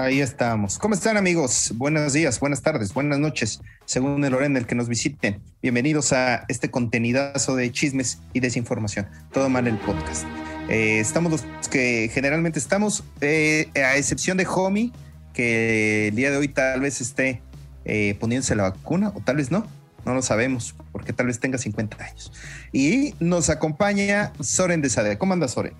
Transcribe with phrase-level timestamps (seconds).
[0.00, 0.78] Ahí estamos.
[0.78, 1.74] ¿Cómo están amigos?
[1.74, 5.42] Buenos días, buenas tardes, buenas noches, según el orden del que nos visiten.
[5.60, 9.06] Bienvenidos a este contenidazo de chismes y desinformación.
[9.30, 10.24] Todo mal el podcast.
[10.70, 14.90] Eh, estamos los que generalmente estamos, eh, a excepción de Homie,
[15.34, 17.42] que el día de hoy tal vez esté
[17.84, 19.66] eh, poniéndose la vacuna o tal vez no.
[20.06, 22.32] No lo sabemos, porque tal vez tenga 50 años.
[22.72, 25.18] Y nos acompaña Soren de Sade.
[25.18, 25.74] ¿Cómo anda Soren?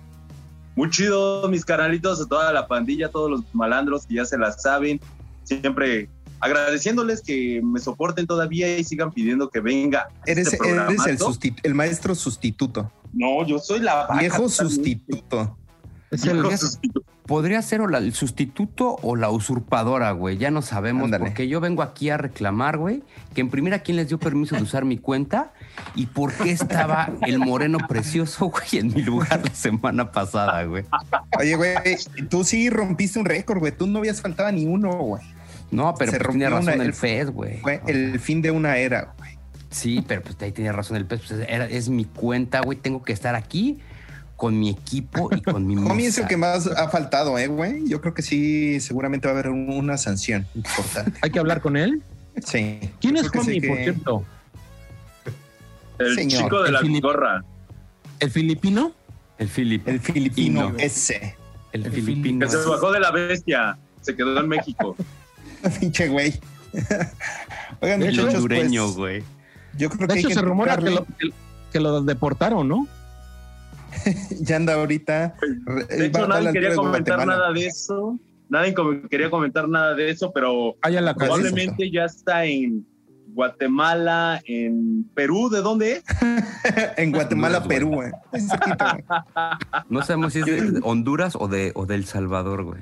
[0.75, 4.37] Muy chido, mis canalitos, a toda la pandilla, a todos los malandros que ya se
[4.37, 4.99] la saben.
[5.43, 10.09] Siempre agradeciéndoles que me soporten todavía y sigan pidiendo que venga.
[10.25, 12.91] Eres, este eres el, el, maestro sustituto.
[13.13, 15.57] No, yo soy la viejo sustituto.
[16.09, 17.05] Es el viejo sustituto.
[17.27, 20.37] Podría ser o el sustituto o la usurpadora, güey.
[20.37, 24.09] Ya no sabemos, porque yo vengo aquí a reclamar, güey, que en primera quién les
[24.09, 25.53] dio permiso de usar mi cuenta
[25.95, 30.85] y por qué estaba el moreno precioso, güey, en mi lugar la semana pasada, güey.
[31.37, 31.75] Oye, güey,
[32.29, 33.71] tú sí rompiste un récord, güey.
[33.71, 35.23] Tú no habías faltado ni uno, güey.
[35.71, 37.59] No, pero pues tenía razón el FED, güey.
[37.61, 39.37] Fue el fin de una era, güey.
[39.69, 41.21] Sí, pero pues ahí tenía razón el pez.
[41.27, 42.77] Pues, es mi cuenta, güey.
[42.77, 43.79] Tengo que estar aquí
[44.35, 47.87] con mi equipo y con mi Homie es el que más ha faltado, ¿eh, güey?
[47.87, 51.17] Yo creo que sí, seguramente va a haber una sanción importante.
[51.21, 52.03] ¿Hay que hablar con él?
[52.45, 52.79] Sí.
[52.99, 54.25] ¿Quién es Homie, por cierto?
[56.07, 57.43] El chico de la gorra.
[58.19, 58.91] ¿El filipino?
[59.37, 59.91] El, filipino.
[59.93, 61.35] el filipino ese.
[61.71, 62.45] El, filipino.
[62.45, 63.77] Que se bajó de la bestia.
[64.01, 64.95] Se quedó en México.
[65.79, 66.39] Pinche güey.
[67.81, 69.23] Oigan, el hondureño, pues, güey.
[69.77, 71.05] yo creo que, de hecho, se rumora que lo,
[71.71, 72.87] que lo deportaron, ¿no?
[74.41, 75.35] ya anda ahorita.
[75.89, 78.19] De hecho, nadie quería comentar nada de eso.
[78.49, 78.75] Nadie
[79.09, 82.85] quería comentar nada de eso, pero probablemente ya está en
[83.33, 85.49] Guatemala, en Perú.
[85.49, 86.01] ¿De dónde
[86.97, 88.11] en Guatemala, Perú, güey.
[89.89, 92.81] No sabemos si es de Honduras o de, o El Salvador, güey.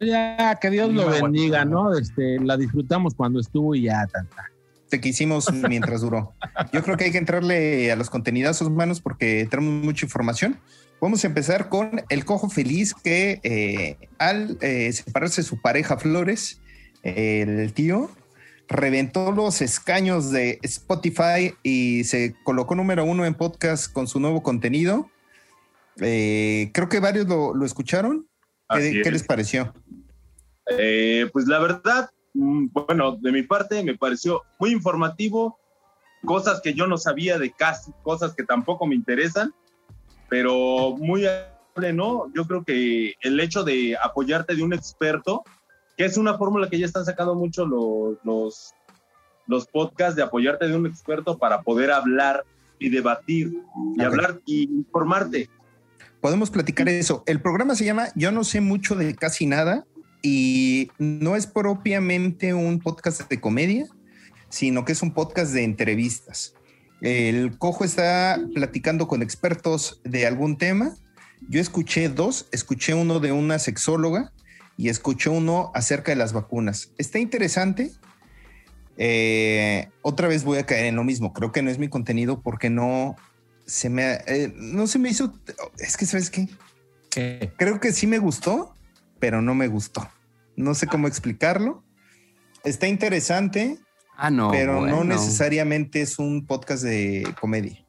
[0.00, 1.96] Ya, que Dios lo bendiga, ¿no?
[1.96, 4.48] Este, la disfrutamos cuando estuvo y ya, tanta
[4.96, 6.32] que hicimos mientras duró.
[6.72, 10.58] Yo creo que hay que entrarle a los contenidos humanos porque tenemos mucha información.
[10.98, 15.98] Vamos a empezar con el cojo feliz que eh, al eh, separarse de su pareja
[15.98, 16.60] Flores,
[17.02, 18.10] el tío
[18.68, 24.42] reventó los escaños de Spotify y se colocó número uno en podcast con su nuevo
[24.42, 25.10] contenido.
[26.00, 28.28] Eh, creo que varios lo, escucharon.
[28.70, 29.72] ¿Qué, les pareció?
[31.32, 35.58] pues la verdad, Mm, bueno, de mi parte me pareció muy informativo,
[36.24, 39.52] cosas que yo no sabía de casi, cosas que tampoco me interesan,
[40.28, 41.26] pero muy
[41.94, 42.32] ¿no?
[42.34, 45.44] Yo creo que el hecho de apoyarte de un experto,
[45.98, 48.72] que es una fórmula que ya están sacando mucho los, los,
[49.48, 52.44] los podcasts, de apoyarte de un experto para poder hablar
[52.78, 53.52] y debatir
[53.96, 55.50] y hablar y informarte.
[56.20, 57.24] Podemos platicar eso.
[57.26, 59.86] El programa se llama Yo no sé mucho de casi nada
[60.22, 63.86] y no es propiamente un podcast de comedia,
[64.50, 66.54] sino que es un podcast de entrevistas.
[67.00, 70.94] El cojo está platicando con expertos de algún tema.
[71.48, 74.32] Yo escuché dos, escuché uno de una sexóloga
[74.78, 76.92] y escuché uno acerca de las vacunas.
[76.98, 77.90] Está interesante.
[78.96, 81.32] Eh, otra vez voy a caer en lo mismo.
[81.32, 83.16] Creo que no es mi contenido porque no
[83.66, 85.34] se me, eh, no se me hizo.
[85.78, 86.48] Es que sabes qué?
[87.56, 88.72] Creo que sí me gustó,
[89.18, 90.08] pero no me gustó.
[90.54, 91.82] No sé cómo explicarlo.
[92.62, 93.78] Está interesante,
[94.16, 97.84] ah, no, pero no necesariamente es un podcast de comedia.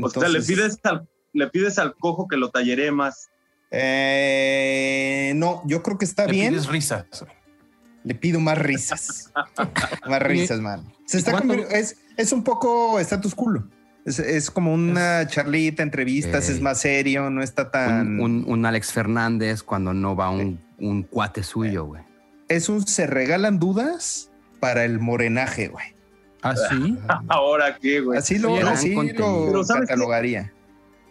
[0.00, 3.28] o sea, le pides, al, le pides al cojo que lo talleré más.
[3.72, 6.50] Eh, no, yo creo que está le bien.
[6.50, 7.06] Pides risas.
[8.04, 9.32] Le pido más risas.
[10.08, 10.92] más risas, man.
[11.06, 13.66] Se está es, es un poco status culo.
[14.04, 18.20] Es, como una charlita, entrevistas, es más serio, no está tan.
[18.20, 22.02] Un, Alex Fernández cuando no va un, un cuate suyo, güey.
[22.48, 25.94] Es un se regalan dudas para el morenaje, güey.
[26.42, 26.98] ¿Ah, sí?
[27.28, 28.18] Ahora qué, güey.
[28.18, 30.52] Así lo, así lo catalogaría.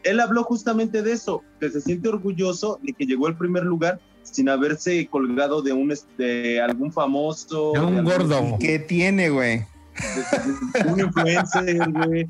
[0.03, 3.99] Él habló justamente de eso, que se siente orgulloso de que llegó al primer lugar
[4.23, 7.71] sin haberse colgado de un de algún famoso.
[7.73, 8.57] De un gordo.
[8.59, 9.65] ¿Qué tiene, güey?
[10.85, 12.27] un influencer, güey.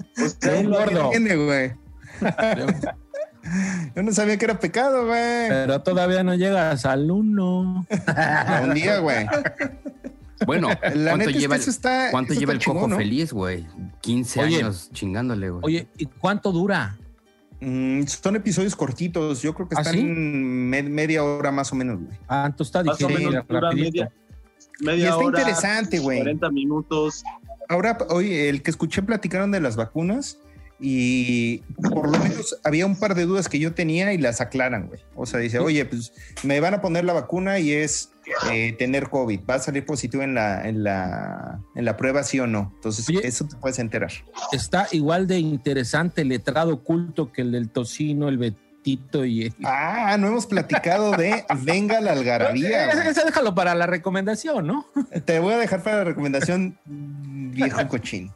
[0.60, 1.10] un gordo.
[1.12, 1.72] Tiene, güey.
[3.96, 5.50] Yo no sabía que era pecado, güey.
[5.50, 7.86] Pero todavía no llegas al uno.
[8.64, 9.26] un día, güey.
[10.46, 11.64] Bueno, ¿cuánto lleva, el,
[12.12, 13.68] ¿cuánto lleva el coco feliz, güey?
[14.02, 15.62] 15 años chingándole, güey.
[15.64, 16.98] Oye, ¿y cuánto dura?
[17.62, 19.42] Mm, son episodios cortitos.
[19.42, 20.04] Yo creo que ¿Ah, están
[20.70, 22.18] media hora más o menos, güey.
[22.28, 23.44] Ah, entonces está digerible,
[23.74, 24.12] Media,
[24.80, 26.18] media y está hora, interesante, güey.
[26.20, 27.24] 40 minutos.
[27.70, 30.40] Ahora, hoy el que escuché platicaron de las vacunas
[30.80, 31.60] y
[31.94, 35.00] por lo menos había un par de dudas que yo tenía y las aclaran, güey.
[35.16, 36.12] O sea, dice, oye, pues
[36.42, 38.11] me van a poner la vacuna y es
[38.52, 42.40] eh, tener COVID, va a salir positivo en la, en la, en la prueba, sí
[42.40, 42.72] o no.
[42.76, 44.12] Entonces, eso te puedes enterar.
[44.52, 49.54] Está igual de interesante el letrado oculto que el del tocino, el betito y...
[49.64, 52.90] Ah, no hemos platicado de Venga la algarabía.
[53.10, 54.86] Eso déjalo para la recomendación, ¿no?
[55.26, 58.32] Te voy a dejar para la recomendación viejo cochín.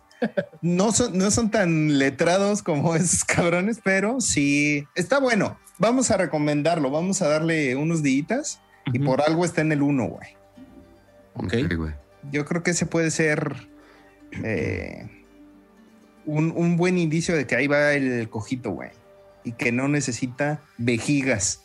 [0.61, 5.59] No son, no son tan letrados como esos cabrones, pero sí, está bueno.
[5.77, 8.61] Vamos a recomendarlo, vamos a darle unos días
[8.93, 10.29] y por algo está en el 1, güey.
[11.35, 11.53] Ok.
[12.31, 13.55] Yo creo que ese puede ser
[14.43, 15.07] eh,
[16.25, 18.89] un, buen indicio de que ahí va el cojito, güey.
[19.43, 21.61] Y que no necesita vejigas.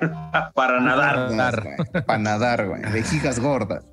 [0.54, 1.76] Para nadar.
[2.06, 2.82] Para nadar, güey.
[2.92, 3.84] Vejigas gordas.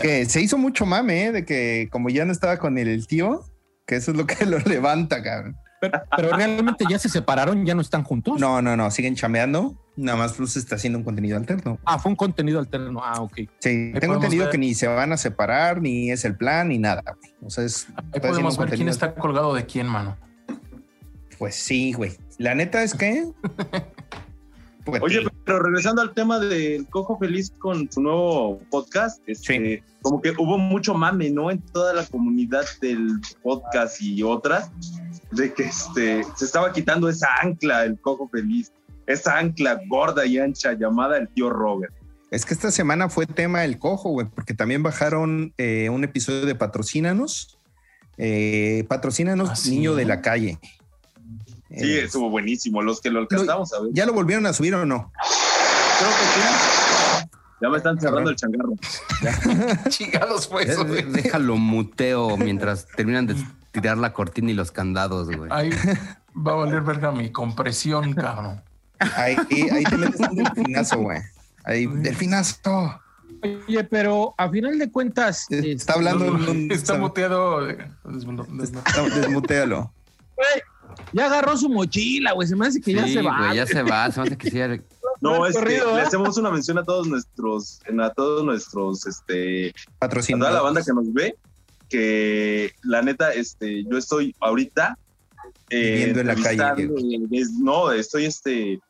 [0.00, 1.32] que se hizo mucho mame, ¿eh?
[1.32, 3.44] De que como ya no estaba con el tío,
[3.86, 5.56] que eso es lo que lo levanta, cabrón.
[5.80, 8.38] Pero, realmente ya se separaron, ya no están juntos.
[8.38, 9.74] No, no, no, siguen chameando.
[9.96, 11.78] Nada más Plus está haciendo un contenido alterno.
[11.84, 13.00] Ah, fue un contenido alterno.
[13.02, 13.38] Ah, ok.
[13.58, 17.02] Sí, tengo entendido que ni se van a separar, ni es el plan, ni nada.
[17.42, 17.88] O sea, es.
[18.12, 20.16] Ahí podemos ver quién está colgado de quién, mano.
[21.38, 22.12] Pues sí, güey.
[22.38, 23.30] La neta es que.
[24.84, 30.22] Pues Oye, pero regresando al tema del Cojo Feliz con su nuevo podcast, este, como
[30.22, 31.50] que hubo mucho mame, ¿no?
[31.50, 34.70] En toda la comunidad del podcast y otras,
[35.32, 38.72] de que este, se estaba quitando esa ancla el cojo feliz,
[39.06, 41.94] esa ancla gorda y ancha llamada el tío Robert.
[42.30, 46.46] Es que esta semana fue tema el cojo, güey, porque también bajaron eh, un episodio
[46.46, 47.58] de Patrocínanos.
[48.18, 50.58] Eh, patrocínanos, ah, Niño de la Calle.
[51.76, 52.82] Sí, estuvo buenísimo.
[52.82, 53.90] Los que lo alcanzamos a ver.
[53.92, 55.12] ¿Ya lo volvieron a subir o no?
[55.98, 57.28] Creo que sí.
[57.60, 58.72] Ya me están cerrando el changarro.
[59.88, 63.36] Chingados fue eso, Déjalo muteo mientras terminan de
[63.70, 65.50] tirar la cortina y los candados, güey.
[65.52, 65.70] Ahí
[66.34, 68.62] va a valer verga mi compresión, cabrón.
[68.98, 71.20] Ahí, ahí te metes un delfinazo, güey.
[71.64, 73.00] Ahí, delfinazo.
[73.42, 75.46] Oye, pero a final de cuentas.
[75.50, 76.74] Está este, hablando.
[76.74, 77.66] está, muteado.
[78.04, 79.92] Desmutealo.
[81.12, 82.48] Ya agarró su mochila, güey.
[82.48, 83.54] Se me hace que ya se va.
[83.54, 84.10] ya se va.
[84.10, 84.58] Se me hace que sí.
[85.22, 86.00] No, es que le ¿eh?
[86.00, 90.46] hacemos una mención a todos nuestros, a todos nuestros, este, patrocinadores.
[90.46, 91.36] A toda la banda que nos ve
[91.90, 94.96] que la neta, este, yo estoy ahorita
[95.68, 96.88] eh, viviendo en la calle.
[97.60, 98.80] no, estoy este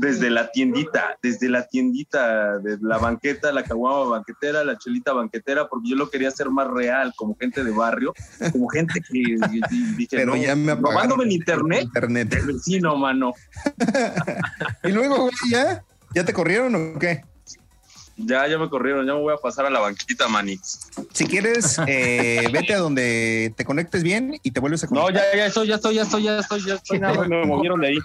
[0.00, 5.68] desde la tiendita, desde la tiendita, de la banqueta, la caguama banquetera, la chelita banquetera,
[5.68, 8.12] porque yo lo quería hacer más real, como gente de barrio,
[8.52, 9.36] como gente que
[9.96, 12.32] dije, Pero no, ya me en internet, internet.
[12.32, 13.32] El vecino, mano.
[14.84, 15.84] y luego, ¿ya?
[16.14, 17.22] ¿Ya te corrieron o qué?
[18.18, 20.88] Ya, ya me corrieron, ya me voy a pasar a la banquita, Manix.
[21.12, 25.12] Si quieres, eh, vete a donde te conectes bien y te vuelves a conectar.
[25.12, 26.98] No, ya, ya estoy, ya estoy, ya estoy, ya estoy, ya estoy.
[26.98, 27.98] me movieron de ahí.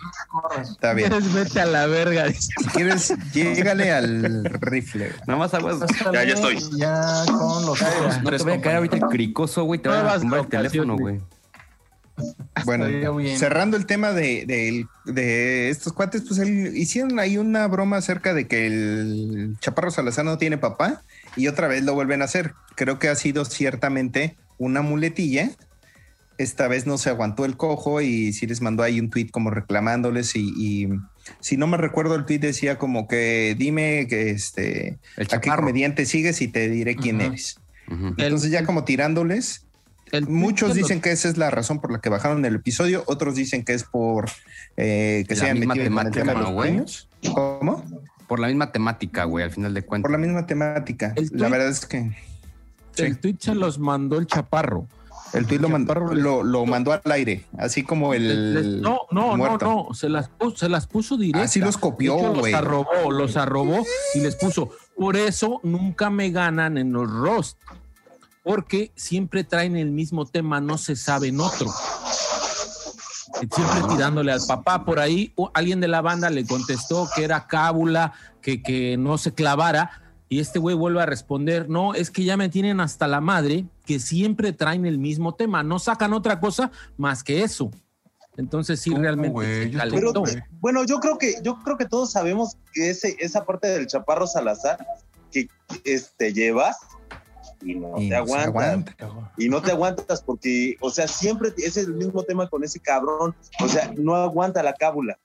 [0.61, 1.11] Está bien.
[1.11, 2.31] Si quieres, vete a la verga.
[2.31, 5.13] Si quieres, llégale al rifle.
[5.27, 5.77] Nada más aguas.
[6.11, 6.57] Ya, ya estoy.
[6.77, 7.79] Ya con los
[8.23, 9.79] No te voy a caer ahorita el cricoso, güey.
[9.79, 11.21] Te voy a tumbar el teléfono, güey.
[12.65, 12.85] Bueno,
[13.37, 14.87] cerrando el tema de,
[15.69, 16.39] estos cuates, pues
[16.75, 21.03] hicieron ahí una broma acerca de que el Chaparro Salazar no tiene papá
[21.35, 22.53] y otra vez lo vuelven a hacer.
[22.75, 25.51] Creo que ha sido ciertamente una muletilla.
[26.37, 29.51] Esta vez no se aguantó el cojo y sí les mandó ahí un tweet como
[29.51, 30.89] reclamándoles y,
[31.39, 34.97] si no me recuerdo el tweet decía como que dime que este
[35.31, 37.57] a qué comediante sigues y te diré quién eres.
[38.17, 39.65] Entonces ya como tirándoles
[40.27, 43.63] Muchos dicen que esa es la razón por la que bajaron el episodio, otros dicen
[43.63, 44.29] que es por
[44.77, 47.09] eh, que se hayan metido en el tema de los niños.
[47.33, 47.83] ¿Cómo?
[48.27, 50.09] Por la misma temática, güey, al final de cuentas.
[50.09, 51.13] Por la misma temática.
[51.31, 52.11] la verdad es que.
[52.97, 54.87] El tweet se los mandó el chaparro.
[55.33, 58.81] El tweet lo mandó, lo, mandó al aire, así como el.
[58.81, 59.93] no, no, no, no.
[59.93, 61.45] Se las puso, se las puso directo.
[61.45, 62.51] Así los copió, güey.
[62.51, 64.71] Los arrobó, los arrobó y les puso.
[64.97, 67.57] Por eso nunca me ganan en los roast
[68.43, 71.67] porque siempre traen el mismo tema, no se sabe en otro.
[73.39, 74.83] Siempre tirándole al papá.
[74.85, 79.33] Por ahí alguien de la banda le contestó que era cábula, que, que no se
[79.33, 80.01] clavara.
[80.27, 83.65] Y este güey vuelve a responder, no, es que ya me tienen hasta la madre,
[83.85, 87.69] que siempre traen el mismo tema, no sacan otra cosa más que eso.
[88.37, 89.73] Entonces sí, realmente.
[90.61, 94.25] bueno, yo creo que yo creo que todos sabemos que ese, esa parte del chaparro
[94.25, 94.85] Salazar
[95.31, 95.47] que
[95.83, 96.77] este llevas
[97.61, 98.95] y no te aguantas.
[99.37, 102.79] y no te aguantas porque, o sea, siempre ese es el mismo tema con ese
[102.79, 103.35] cabrón.
[103.63, 105.17] O sea, no aguanta la cábula.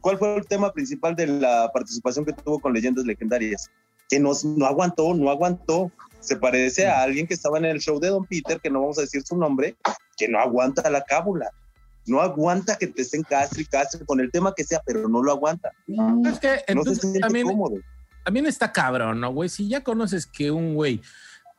[0.00, 3.70] ¿Cuál fue el tema principal de la participación que tuvo con Leyendas Legendarias?
[4.08, 5.90] Que nos, no aguantó, no aguantó.
[6.20, 8.98] Se parece a alguien que estaba en el show de Don Peter, que no vamos
[8.98, 9.76] a decir su nombre,
[10.16, 11.50] que no aguanta la cábula.
[12.06, 15.22] No aguanta que te estén castre y castre con el tema que sea, pero no
[15.22, 15.70] lo aguanta.
[16.26, 17.76] Es que entonces, no se siente cómodo
[18.24, 19.48] también está cabrón, ¿no, güey?
[19.48, 21.00] Si ya conoces que un güey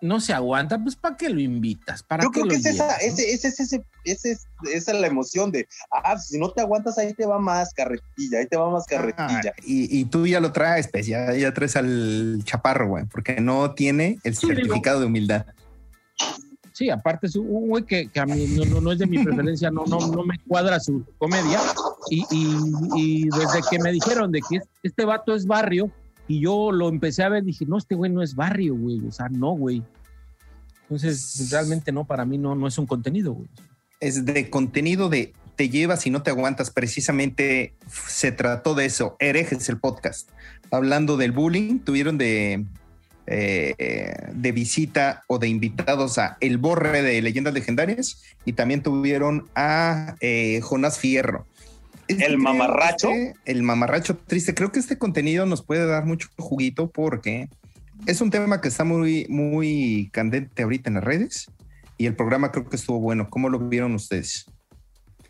[0.01, 2.03] no se aguanta, pues ¿para qué lo invitas?
[2.03, 4.37] ¿Para Yo creo lo que es esa, ese, ese, ese, ese,
[4.71, 8.39] esa es la emoción de, ah, si no te aguantas, ahí te va más carretilla,
[8.39, 9.53] ahí te va más carretilla.
[9.57, 13.39] Ah, y, y, tú ya lo traes, pues ya, ya traes al chaparro, güey, porque
[13.41, 15.45] no tiene el certificado de humildad.
[16.73, 19.71] Sí, aparte es un güey que, que a mí no, no, es de mi preferencia,
[19.71, 21.61] no, no, no me cuadra su comedia.
[22.09, 22.57] Y, y,
[22.95, 25.89] y desde que me dijeron de que este vato es barrio,
[26.27, 28.99] y yo lo empecé a ver, dije, no, este güey no es barrio, güey.
[29.07, 29.83] O sea, no, güey.
[30.83, 33.49] Entonces, realmente no, para mí no, no es un contenido, güey.
[33.99, 36.71] Es de contenido de te llevas y no te aguantas.
[36.71, 37.73] Precisamente
[38.07, 39.15] se trató de eso.
[39.19, 40.29] Herejes el podcast.
[40.71, 42.65] Hablando del bullying, tuvieron de,
[43.27, 49.47] eh, de visita o de invitados a El Borre de Leyendas Legendarias y también tuvieron
[49.55, 51.45] a eh, Jonás Fierro
[52.07, 53.09] el mamarracho.
[53.45, 54.53] el mamarracho triste.
[54.53, 57.49] Creo que este contenido nos puede dar mucho juguito porque
[58.05, 61.51] es un tema que está muy, muy candente ahorita en las redes
[61.97, 63.29] y el programa creo que estuvo bueno.
[63.29, 64.45] ¿Cómo lo vieron ustedes?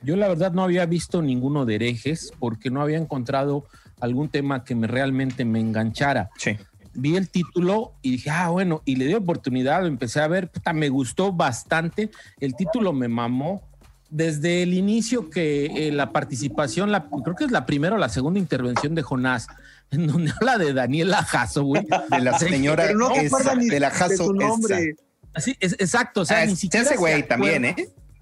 [0.01, 3.65] Yo la verdad no había visto ninguno de herejes porque no había encontrado
[4.00, 6.29] algún tema que me realmente me enganchara.
[6.38, 6.58] Sí.
[6.94, 10.50] Vi el título y dije, ah, bueno, y le di oportunidad, lo empecé a ver,
[10.50, 13.62] puta, me gustó bastante, el título me mamó,
[14.09, 18.09] desde el inicio que eh, la participación, la, creo que es la primera o la
[18.09, 19.47] segunda intervención de Jonás,
[19.91, 21.85] en donde habla de Daniela Jasso, güey.
[22.09, 24.95] De la señora no esa, de la Jasso nombre.
[25.33, 27.75] Así, es, exacto, o sea, ah, ni siquiera ese güey también, ¿eh?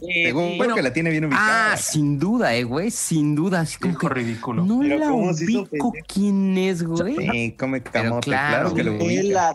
[0.06, 1.74] Eh, bueno, que la tiene bien ubicada.
[1.74, 3.62] Ah, sin duda, eh, güey, sin duda.
[3.62, 4.66] Así como que ridículo.
[4.66, 7.16] No la ubico quién es, güey.
[7.16, 9.54] Sí, come camote, claro, que lo ubica.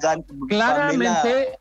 [0.49, 1.59] Claramente,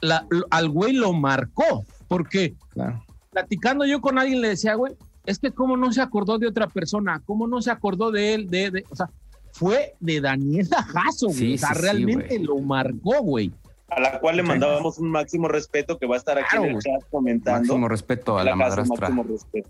[0.00, 4.94] la, al güey lo marcó, porque claro platicando yo con alguien le decía, güey,
[5.24, 8.50] es que cómo no se acordó de otra persona, cómo no se acordó de él,
[8.50, 9.08] de, o sea,
[9.52, 11.54] fue de Daniela Jasso, güey.
[11.54, 13.52] o sea, realmente lo marcó, güey.
[13.88, 16.78] A la cual le mandábamos un máximo respeto que va a estar aquí en el
[16.78, 17.60] chat comentando.
[17.60, 19.08] Máximo respeto a la, madrastra.
[19.08, 19.68] Máximo respeto.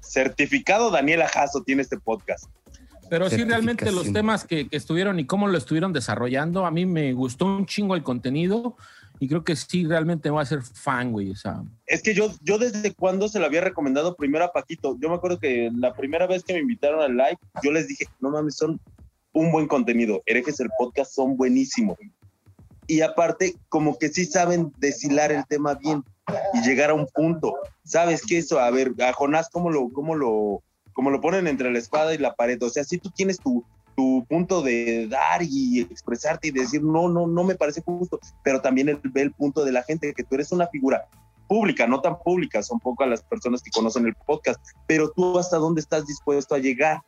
[0.00, 2.50] Certificado Daniela Jasso tiene este podcast.
[3.08, 6.84] Pero sí, realmente los temas que, que, estuvieron y cómo lo estuvieron desarrollando, a mí
[6.84, 8.76] me gustó un chingo el contenido
[9.20, 11.30] y creo que sí, realmente va a ser fan, güey.
[11.30, 11.62] O sea.
[11.86, 14.96] Es que yo, yo desde cuando se lo había recomendado primero a Paquito.
[15.00, 18.06] Yo me acuerdo que la primera vez que me invitaron al live, yo les dije,
[18.20, 18.80] no mames, son
[19.32, 20.22] un buen contenido.
[20.26, 21.98] Herejes el podcast son buenísimos.
[22.86, 26.02] Y aparte, como que sí saben deshilar el tema bien
[26.54, 27.54] y llegar a un punto.
[27.84, 28.60] ¿Sabes qué eso?
[28.60, 32.18] A ver, a Jonás, ¿cómo lo, cómo lo, cómo lo ponen entre la espada y
[32.18, 32.62] la pared?
[32.62, 33.64] O sea, si tú tienes tu,
[33.98, 38.60] tu punto de dar y expresarte y decir, no, no, no me parece justo, pero
[38.60, 41.08] también él ve el punto de la gente, que tú eres una figura
[41.48, 45.56] pública, no tan pública, son pocas las personas que conocen el podcast, pero tú hasta
[45.56, 47.00] dónde estás dispuesto a llegar.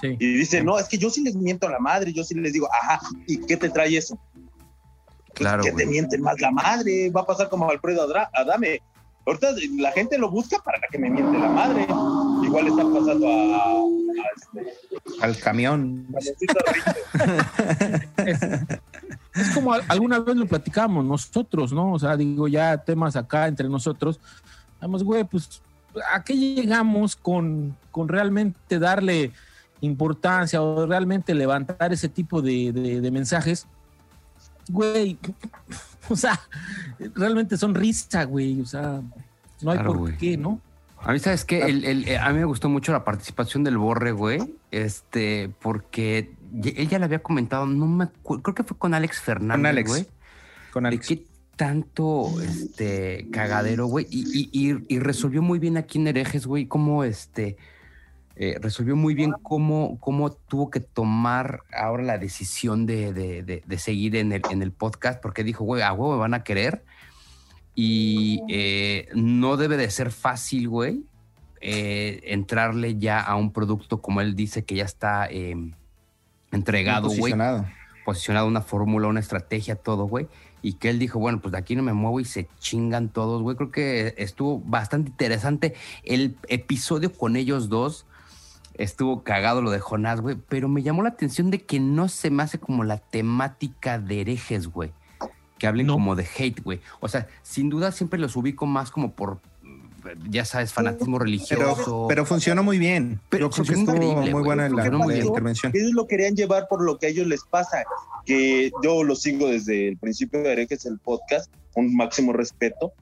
[0.00, 0.16] Sí.
[0.18, 2.54] Y dice, no, es que yo sí les miento a la madre, yo sí les
[2.54, 4.18] digo, ajá, ¿y qué te trae eso?
[4.32, 5.62] Pues, claro.
[5.62, 8.80] que te mienten más la madre, va a pasar como Alfredo Adame.
[9.26, 11.86] Ahorita la gente lo busca para que me miente la madre.
[12.42, 13.74] Igual está pasando a,
[14.36, 16.06] este, al camión.
[19.34, 21.92] es, como alguna vez lo platicamos nosotros, ¿no?
[21.94, 24.20] O sea, digo, ya temas acá entre nosotros.
[24.80, 25.62] Vamos, güey, pues,
[26.12, 29.32] ¿a qué llegamos con, con realmente darle
[29.80, 33.66] importancia o realmente levantar ese tipo de, de mensajes?
[34.68, 35.18] Güey,
[36.08, 36.40] o sea,
[37.14, 38.60] realmente son risa, güey.
[38.60, 39.00] O sea,
[39.60, 40.60] no hay por qué, ¿no?
[41.00, 41.62] A mí, ¿sabes qué?
[41.62, 44.54] El, a mí me gustó mucho la participación del Borre, güey.
[44.70, 46.32] Este, porque
[46.62, 50.06] ella le había comentado, no me creo que fue con Alex Fernández, con Alex, güey.
[50.72, 51.06] Con Alex.
[51.06, 54.06] qué tanto este, cagadero, güey.
[54.10, 57.58] Y, y, y, resolvió muy bien aquí en Herejes, güey, cómo este.
[58.36, 63.78] Eh, resolvió muy bien cómo, cómo tuvo que tomar ahora la decisión de, de, de,
[63.78, 66.82] seguir en el, en el podcast, porque dijo, güey, a huevo me van a querer
[67.74, 71.02] y eh, no debe de ser fácil, güey,
[71.60, 75.72] eh, entrarle ya a un producto como él dice que ya está em,
[76.52, 77.18] entregado, güey.
[77.18, 77.66] Posicionado.
[78.04, 80.28] Posicionado una fórmula, una estrategia, todo, güey.
[80.62, 83.42] Y que él dijo, bueno, pues de aquí no me muevo y se chingan todos,
[83.42, 83.56] güey.
[83.56, 85.74] Creo que estuvo bastante interesante
[86.04, 88.06] el episodio con ellos dos.
[88.74, 90.36] Estuvo cagado lo de Jonás, güey.
[90.48, 94.20] Pero me llamó la atención de que no se me hace como la temática de
[94.20, 94.92] herejes, güey
[95.58, 96.80] que hablen como de hate, güey.
[97.00, 99.40] O sea, sin duda siempre los ubico más como por,
[100.28, 102.06] ya sabes, fanatismo religioso.
[102.08, 103.20] Pero, funcionó muy bien.
[103.28, 105.72] Pero Yo estuvo muy buena la, intervención.
[105.74, 107.84] Ellos lo querían llevar por lo que a ellos les pasa,
[108.24, 112.92] que yo lo sigo desde el principio de Herejes, el podcast, un máximo respeto.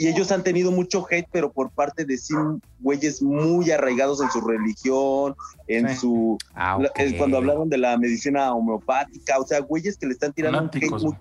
[0.00, 2.32] Y ellos han tenido mucho hate, pero por parte de sí,
[2.78, 5.36] güeyes muy arraigados en su religión,
[5.68, 6.38] en su...
[6.54, 6.78] Ah,
[7.18, 10.90] Cuando hablaron de la medicina homeopática, o sea, güeyes que le están tirando un hate
[10.90, 11.18] mucho,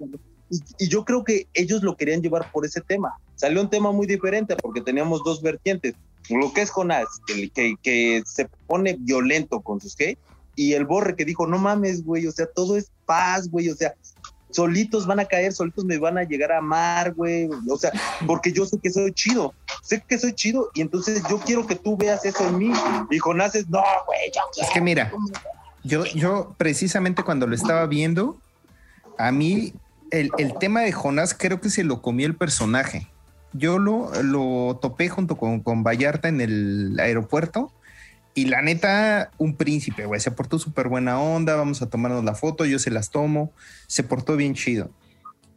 [0.50, 3.18] y, yo creo que ellos lo querían llevar por ese tema.
[3.36, 5.96] Salió un tema muy diferente porque teníamos dos vertientes.
[6.30, 10.18] Lo que es Jonás, que, que, se pone violento con sus hate,
[10.56, 13.76] y el Borre que dijo, no mames, güey, o sea, todo es paz, güey, o
[13.76, 13.94] sea,
[14.52, 17.50] solitos van a caer, solitos me van a llegar a amar, güey.
[17.70, 17.92] O sea,
[18.26, 21.76] porque yo sé que soy chido, sé que soy chido y entonces yo quiero que
[21.76, 22.72] tú veas eso en mí.
[23.10, 24.68] Y Jonás es, no, güey, yo quiero.
[24.68, 25.12] Es que mira,
[25.84, 28.38] yo, yo precisamente cuando lo estaba viendo,
[29.18, 29.74] a mí
[30.12, 33.08] el, el tema de Jonás creo que se lo comió el personaje.
[33.54, 37.72] Yo lo, lo topé junto con, con Vallarta en el aeropuerto
[38.34, 42.36] y la neta, un príncipe, güey, se portó súper buena onda, vamos a tomarnos la
[42.36, 43.52] foto, yo se las tomo,
[43.88, 44.92] se portó bien chido.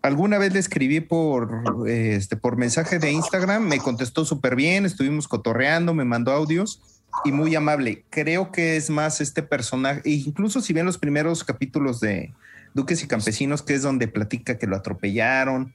[0.02, 5.28] Alguna vez le escribí por, este, por mensaje de Instagram, me contestó súper bien, estuvimos
[5.28, 6.80] cotorreando, me mandó audios
[7.24, 8.04] y muy amable.
[8.10, 12.34] Creo que es más este personaje, e incluso si ven los primeros capítulos de
[12.74, 15.72] Duques y Campesinos, que es donde platica que lo atropellaron,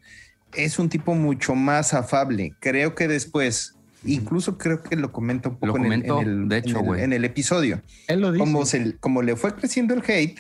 [0.54, 2.54] es un tipo mucho más afable.
[2.60, 7.14] Creo que después Incluso creo que lo comenta un poco en, el, de hecho, en,
[7.14, 7.82] el, episodio.
[8.08, 8.44] Él lo dice.
[8.44, 8.64] Como,
[9.00, 10.40] como le fue creciendo el hate,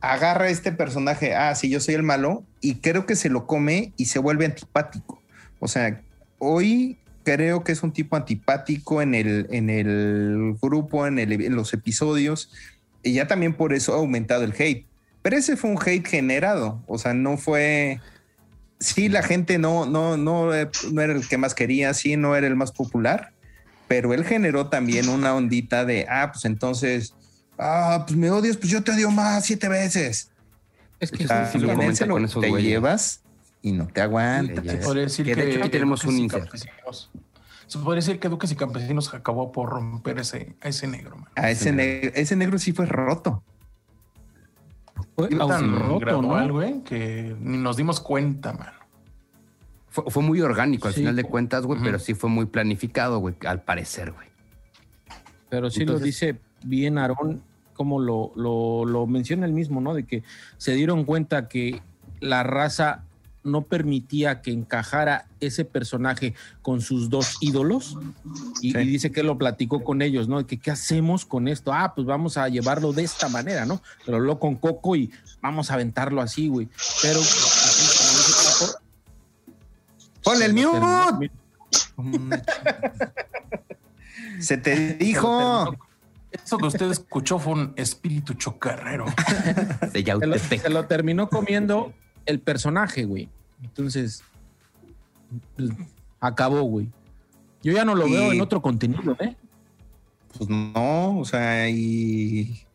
[0.00, 3.46] agarra a este personaje, ah, sí, yo soy el malo, y creo que se lo
[3.46, 5.22] come y se vuelve antipático.
[5.60, 6.02] O sea,
[6.38, 11.72] hoy creo que es un tipo antipático en el, en el grupo, en, en los
[11.72, 12.50] episodios,
[13.02, 14.86] y ya también por eso ha aumentado el hate.
[15.22, 17.98] Pero ese fue un hate generado, o sea, no fue
[18.78, 22.46] sí, la gente no, no, no, no era el que más quería, sí, no era
[22.46, 23.32] el más popular,
[23.88, 27.14] pero él generó también una ondita de, ah, pues entonces,
[27.58, 30.30] ah, pues me odias, pues yo te odio más siete veces.
[31.00, 31.74] Es que sí, lo
[32.08, 33.22] con esos te llevas
[33.62, 34.64] y no te aguantas.
[34.64, 36.30] Se podría decir que, de hecho aquí tenemos un
[37.66, 41.16] Se podría decir que Duques y Campesinos acabó por romper ese, a ese negro.
[41.16, 41.28] Man.
[41.34, 43.42] A ese, negro, ese negro sí fue roto.
[45.16, 48.72] Fue tan gradual, güey, que ni nos dimos cuenta, man.
[49.88, 53.62] Fue, muy orgánico al final de cuentas, güey, pero sí fue muy planificado, güey, al
[53.62, 54.26] parecer, güey.
[55.48, 57.42] Pero sí lo dice bien Aarón,
[57.74, 59.94] como lo, lo, lo menciona él mismo, ¿no?
[59.94, 60.24] De que
[60.56, 61.80] se dieron cuenta que
[62.18, 63.04] la raza
[63.44, 67.96] no permitía que encajara ese personaje con sus dos ídolos
[68.60, 70.44] y, dice que lo platicó con ellos, ¿no?
[70.46, 71.72] Que qué hacemos con esto?
[71.72, 73.80] Ah, pues vamos a llevarlo de esta manera, ¿no?
[74.04, 76.68] Pero lo con Coco y vamos a aventarlo así, güey.
[77.02, 77.20] Pero
[80.24, 81.30] Ponle el mute.
[84.40, 85.76] Se te dijo.
[86.32, 89.06] Eso que usted escuchó fue un espíritu chocarrero.
[89.92, 91.92] se lo terminó comiendo
[92.26, 93.28] el personaje, güey.
[93.62, 94.22] Entonces,
[95.56, 95.70] pues,
[96.20, 96.88] acabó, güey.
[97.62, 99.36] Yo ya no lo veo en otro contenido, ¿eh?
[100.36, 102.66] Pues no, o sea, y.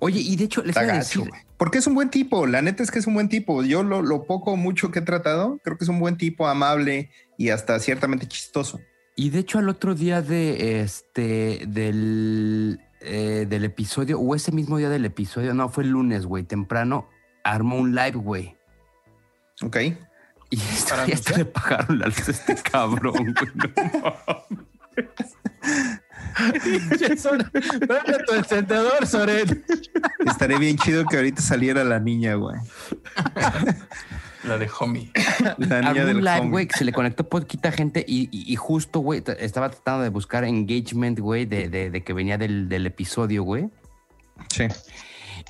[0.00, 1.30] Oye, y de hecho, les voy a decir.
[1.56, 3.62] Porque es un buen tipo, la neta es que es un buen tipo.
[3.62, 7.10] Yo lo, lo poco mucho que he tratado, creo que es un buen tipo, amable
[7.38, 8.80] y hasta ciertamente chistoso.
[9.14, 14.78] Y de hecho, al otro día de este del, eh, del episodio, o ese mismo
[14.78, 17.08] día del episodio, no, fue el lunes, güey, temprano,
[17.44, 18.56] armó un live, güey.
[19.62, 19.76] Ok.
[20.50, 20.96] Y esto,
[21.36, 23.34] le pagaron la luz a este cabrón,
[28.26, 29.64] tu encendedor, Soren.
[30.26, 32.58] Estaría bien chido que ahorita saliera la niña, güey.
[34.44, 35.10] La de homie.
[35.56, 39.70] La niña del live, güey, que se le conectó poquita gente y, justo, güey, estaba
[39.70, 43.70] tratando de buscar engagement, güey, de, que venía del, del episodio, güey.
[44.50, 44.66] Sí.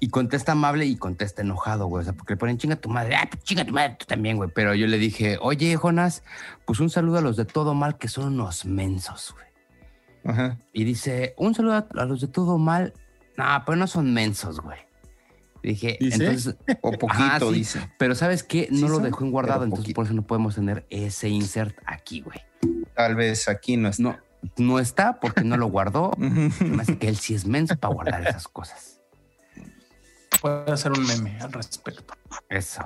[0.03, 2.01] Y contesta amable y contesta enojado, güey.
[2.01, 3.15] O sea, porque le ponen chinga tu madre.
[3.15, 4.51] Ah, pues chinga tu madre, tú también, güey.
[4.53, 6.25] Pero yo le dije, oye, Jonas,
[6.65, 9.47] pues un saludo a los de todo mal que son unos mensos, güey.
[10.25, 10.59] Ajá.
[10.73, 12.95] Y dice, un saludo a los de todo mal.
[13.37, 14.81] No, pero no son mensos, güey.
[15.63, 17.89] Dije, entonces, o poquito, dice.
[17.97, 18.67] Pero ¿sabes qué?
[18.73, 22.41] No lo dejó en guardado, entonces por eso no podemos tener ese insert aquí, güey.
[22.97, 24.03] Tal vez aquí no está.
[24.03, 24.19] No,
[24.57, 26.11] no está porque no lo guardó.
[26.19, 28.92] Me que él sí es menso para guardar esas cosas
[30.41, 32.15] puede hacer un meme al respecto.
[32.49, 32.83] Eso.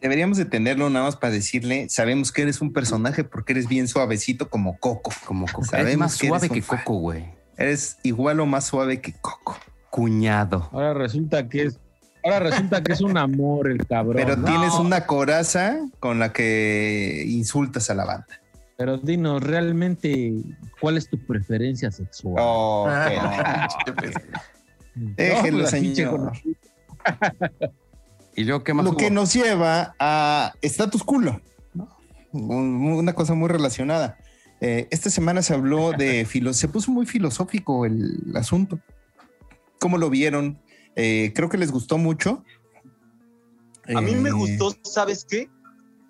[0.00, 3.88] Deberíamos de tenerlo nada más para decirle, sabemos que eres un personaje porque eres bien
[3.88, 5.10] suavecito como Coco.
[5.24, 5.64] Como Coco.
[5.64, 7.24] Sabemos más suave que Coco, güey.
[7.56, 9.56] Eres igual o más suave que Coco.
[9.90, 10.68] Cuñado.
[10.72, 11.80] Ahora resulta que es
[12.26, 14.16] Ahora resulta que es un amor el cabrón.
[14.16, 18.40] Pero tienes una coraza con la que insultas a la banda.
[18.76, 20.32] Pero dinos, realmente,
[20.80, 22.34] ¿cuál es tu preferencia sexual?
[22.38, 22.88] Oh,
[24.96, 26.32] Déjenlo, pues, señor.
[28.36, 28.84] ¿Y luego qué más?
[28.84, 31.40] Lo que nos lleva a status culo.
[32.32, 34.18] una cosa muy relacionada.
[34.60, 38.80] Eh, esta semana se habló de filo se puso muy filosófico el asunto.
[39.78, 40.58] ¿Cómo lo vieron?
[40.96, 42.42] Eh, creo que les gustó mucho.
[43.94, 45.48] A mí me gustó, ¿sabes qué?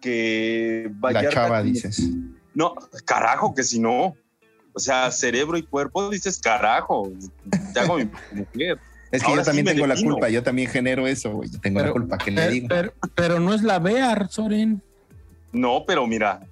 [0.00, 2.08] Que La chava, dices.
[2.54, 4.14] No, carajo, que si no.
[4.76, 7.10] O sea, cerebro y cuerpo, dices carajo.
[7.72, 8.78] Te hago mi mujer.
[9.10, 11.48] Es que yo también tengo la culpa, yo también genero eso, güey.
[11.48, 12.68] tengo la culpa, que le digo?
[13.14, 14.82] Pero, no es la Bear, Soren.
[15.50, 16.46] No, pero mira.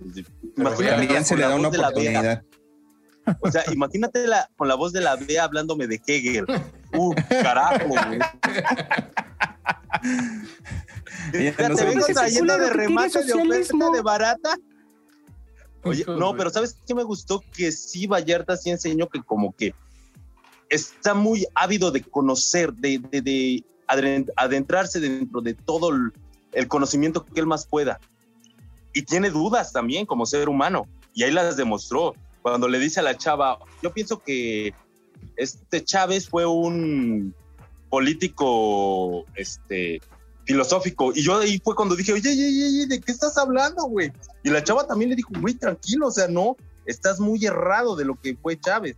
[0.56, 2.42] también se le da una oportunidad.
[3.40, 6.46] O sea, imagínate la, con la voz de la Bea hablándome de Hegel.
[6.94, 8.18] Uh, carajo, güey.
[11.30, 14.56] te vengo trayendo de remate de oferta de barata.
[15.84, 17.42] Oye, no, pero ¿sabes qué me gustó?
[17.54, 19.74] Que sí, Vallarta sí enseñó que como que
[20.68, 23.64] está muy ávido de conocer, de, de,
[24.36, 25.90] adentrarse dentro de todo
[26.52, 28.00] el, conocimiento que él más pueda.
[28.92, 30.86] Y tiene dudas también como ser humano.
[31.12, 32.14] Y ahí las demostró.
[32.42, 34.74] Cuando le dice a la chava, yo pienso que
[35.36, 37.34] este Chávez fue un
[37.88, 40.00] político este,
[40.44, 41.12] filosófico.
[41.14, 44.12] Y yo ahí fue cuando dije, oye, oye, oye, ¿de qué estás hablando, güey?
[44.42, 48.04] Y la chava también le dijo, güey, tranquilo, o sea, no, estás muy errado de
[48.04, 48.96] lo que fue Chávez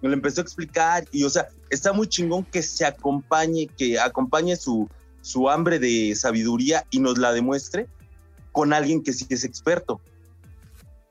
[0.00, 3.98] me lo empezó a explicar y, o sea, está muy chingón que se acompañe, que
[3.98, 4.88] acompañe su,
[5.20, 7.88] su hambre de sabiduría y nos la demuestre
[8.52, 10.00] con alguien que sí es experto.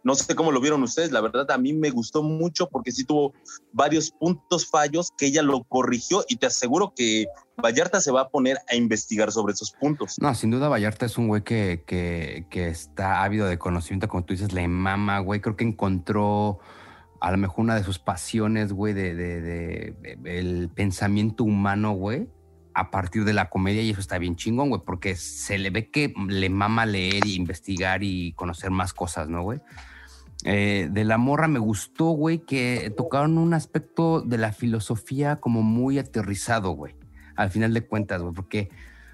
[0.07, 3.03] No sé cómo lo vieron ustedes, la verdad a mí me gustó mucho porque sí
[3.03, 3.33] tuvo
[3.73, 7.25] varios puntos fallos que ella lo corrigió y te aseguro que
[7.61, 10.15] Vallarta se va a poner a investigar sobre esos puntos.
[10.21, 14.33] No, sin duda Vallarta es un güey que, que, está ávido de conocimiento, como tú
[14.33, 16.59] dices, le mama, güey, creo que encontró
[17.19, 19.93] a lo mejor una de sus pasiones, güey, de, de,
[20.23, 22.29] el pensamiento humano, güey,
[22.73, 25.91] a partir de la comedia y eso está bien chingón, güey, porque se le ve
[25.91, 29.59] que le mama leer y investigar y conocer más cosas, ¿no, güey?
[30.43, 35.63] Eh, de la morra me gustó, güey, que tocaron un aspecto de la filosofía como
[35.63, 36.95] muy aterrizado, güey,
[37.36, 38.69] al final de cuentas, güey, porque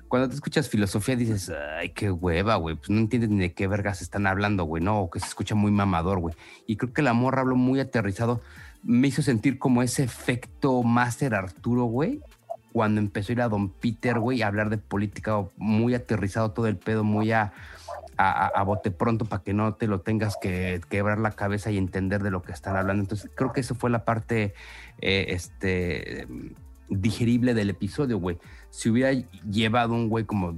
[0.10, 3.68] cuando te escuchas filosofía dices, ay, qué hueva, güey, pues no entiendes ni de qué
[3.68, 6.36] vergas están hablando, güey, no, que se escucha muy mamador, güey.
[6.68, 8.42] Y creo que la morra habló muy aterrizado,
[8.84, 12.22] me hizo sentir como ese efecto Master Arturo, güey,
[12.74, 16.68] cuando empezó a ir a Don Peter, güey, a hablar de política, muy aterrizado todo
[16.68, 17.54] el pedo, muy a,
[18.18, 22.24] a, bote pronto para que no te lo tengas que quebrar la cabeza y entender
[22.24, 23.02] de lo que están hablando.
[23.02, 24.54] Entonces, creo que eso fue la parte,
[25.02, 26.28] eh, este
[26.90, 28.38] digerible del episodio, güey.
[28.70, 29.12] Si hubiera
[29.50, 30.58] llevado un güey como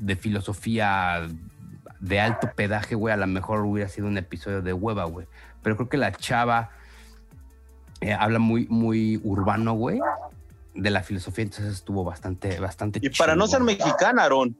[0.00, 1.28] de filosofía
[2.00, 5.26] de alto pedaje, güey, a lo mejor hubiera sido un episodio de hueva, güey.
[5.62, 6.70] Pero creo que la chava
[8.00, 10.00] eh, habla muy, muy urbano, güey,
[10.74, 13.00] de la filosofía, entonces estuvo bastante, bastante.
[13.02, 14.56] Y para no ser mexicana, Aaron,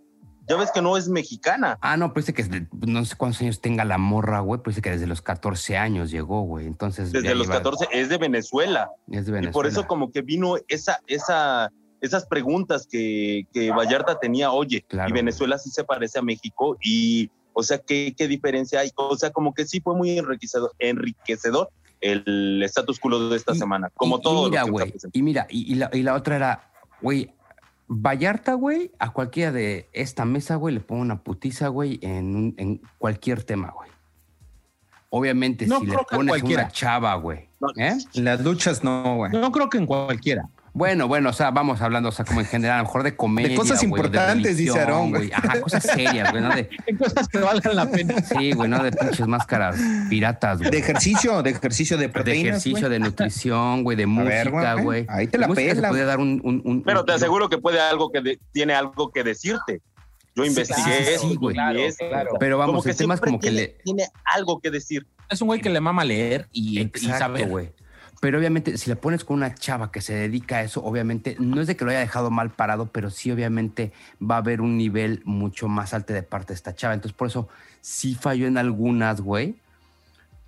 [0.49, 1.79] ya ves que no es mexicana.
[1.81, 5.07] Ah, no, pues que no sé cuántos años tenga la morra, güey, pues que desde
[5.07, 6.67] los 14 años llegó, güey.
[6.67, 7.13] Entonces.
[7.13, 8.91] Desde los 14 es de Venezuela.
[9.11, 9.51] Es de Venezuela.
[9.51, 14.85] Y por eso como que vino esa, esa, esas preguntas que, que Vallarta tenía, oye,
[14.91, 18.91] y Venezuela sí se parece a México y, o sea, ¿qué, ¿qué diferencia hay?
[18.97, 23.91] O sea, como que sí fue muy enriquecedor, enriquecedor el status quo de esta semana,
[23.95, 24.47] como todo.
[24.47, 26.71] Y mira, güey, y mira, y, la, y la otra era,
[27.03, 27.35] güey,
[27.89, 32.81] Vallarta, güey, a cualquiera de esta mesa, güey, le pongo una putiza, güey, en, en
[32.99, 33.89] cualquier tema, güey.
[35.11, 37.49] Obviamente, si le pones una chava, güey.
[37.77, 37.97] ¿eh?
[38.15, 39.33] Las luchas no, güey.
[39.33, 40.49] No creo que en cualquiera.
[40.79, 43.17] Bueno, bueno, o sea, vamos hablando, o sea, como en general, a lo mejor de
[43.17, 43.49] comedia.
[43.49, 45.33] De cosas importantes, dice Aarón, güey.
[45.33, 46.51] Ajá, cosas serias, güey, ¿no?
[46.55, 48.23] De, cosas que valgan la pena.
[48.23, 49.77] Sí, güey, no de pinches máscaras
[50.09, 50.71] piratas, güey.
[50.71, 55.05] De ejercicio, de ejercicio de proteínas, De ejercicio, de nutrición, güey, de música, güey.
[55.09, 55.89] Ahí te la pela.
[55.89, 59.25] puede dar un, un, un, Pero te aseguro que puede algo que tiene algo que
[59.25, 59.83] decirte.
[60.37, 61.57] Yo investigué sí, güey.
[61.57, 63.67] Claro, Pero vamos, el tema es como que le...
[63.83, 65.05] Tiene algo que decir.
[65.29, 67.49] Es un güey que le mama leer y, Exacto, y saber.
[67.49, 67.73] güey.
[68.21, 71.61] Pero obviamente, si le pones con una chava que se dedica a eso, obviamente, no
[71.61, 74.77] es de que lo haya dejado mal parado, pero sí, obviamente, va a haber un
[74.77, 76.95] nivel mucho más alto de parte de esta chava.
[76.95, 77.49] Entonces, por eso
[77.81, 79.57] sí falló en algunas, güey.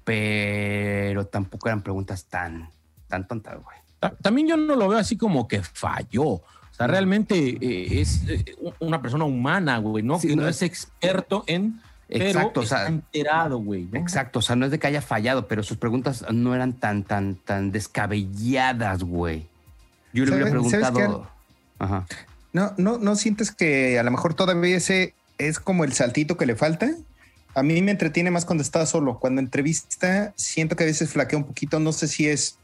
[0.02, 2.70] Pero tampoco eran preguntas tan,
[3.06, 3.76] tan tontas, güey.
[4.20, 6.24] También yo no lo veo así como que falló.
[6.24, 10.18] O sea, realmente eh, es eh, una persona humana, güey, ¿no?
[10.18, 13.88] que no es experto en Exacto, o sea, enterado, güey.
[13.92, 17.04] Exacto, o sea, no es de que haya fallado, pero sus preguntas no eran tan,
[17.04, 19.46] tan, tan descabelladas, güey.
[20.12, 21.30] Yo le hubiera preguntado.
[21.78, 22.06] Ajá.
[22.52, 26.46] No, no, no sientes que a lo mejor todavía ese es como el saltito que
[26.46, 26.90] le falta.
[27.54, 29.18] A mí me entretiene más cuando está solo.
[29.18, 31.78] Cuando entrevista, siento que a veces flaquea un poquito.
[31.80, 32.58] No sé si es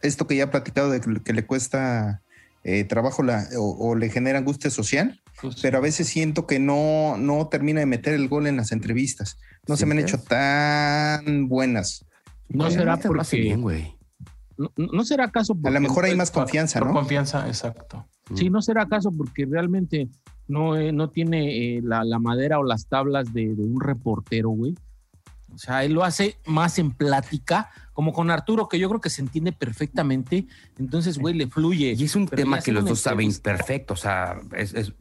[0.00, 2.22] esto que ya he platicado de que, le cuesta
[2.64, 7.16] eh, trabajo la, o, le genera angustia social pues pero a veces siento que no,
[7.16, 9.38] no termina de meter el gol en las entrevistas.
[9.66, 12.04] No se me han hecho tan buenas.
[12.48, 13.40] No será porque...
[13.40, 13.96] Bien, güey.
[14.76, 15.68] No, será acaso porque...
[15.68, 16.92] A lo mejor hay más confianza, ¿no?
[16.92, 18.06] confianza, exacto.
[18.34, 20.08] Sí, no será acaso porque realmente
[20.48, 24.74] no, eh, no tiene eh, la, madera o las tablas de, de un reportero, güey.
[25.54, 29.10] O sea, él lo hace más en plática, como con Arturo, que yo creo que
[29.10, 30.46] se entiende perfectamente.
[30.78, 31.94] Entonces, güey, le fluye.
[31.96, 33.94] Y es un tema que los dos saben perfecto.
[33.94, 34.92] O sea, es, es,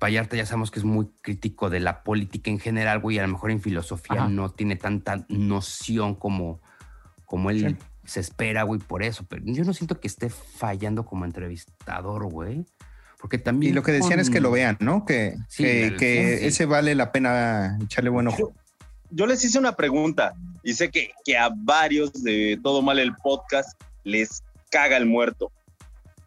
[0.00, 3.18] Vallarta ya sabemos que es muy crítico de la política en general, güey.
[3.18, 6.60] A lo mejor en filosofía no tiene tanta noción como,
[7.24, 9.26] como él se espera, güey, por eso.
[9.28, 12.64] Pero yo no siento que esté fallando como entrevistador, güey.
[13.20, 13.72] Porque también.
[13.72, 15.04] Y lo que decían es que lo vean, ¿no?
[15.04, 18.65] Que, que, ese vale la pena echarle buen ojo yo
[19.10, 23.80] les hice una pregunta y sé que, que a varios de Todo Mal el podcast
[24.04, 25.50] les caga el muerto.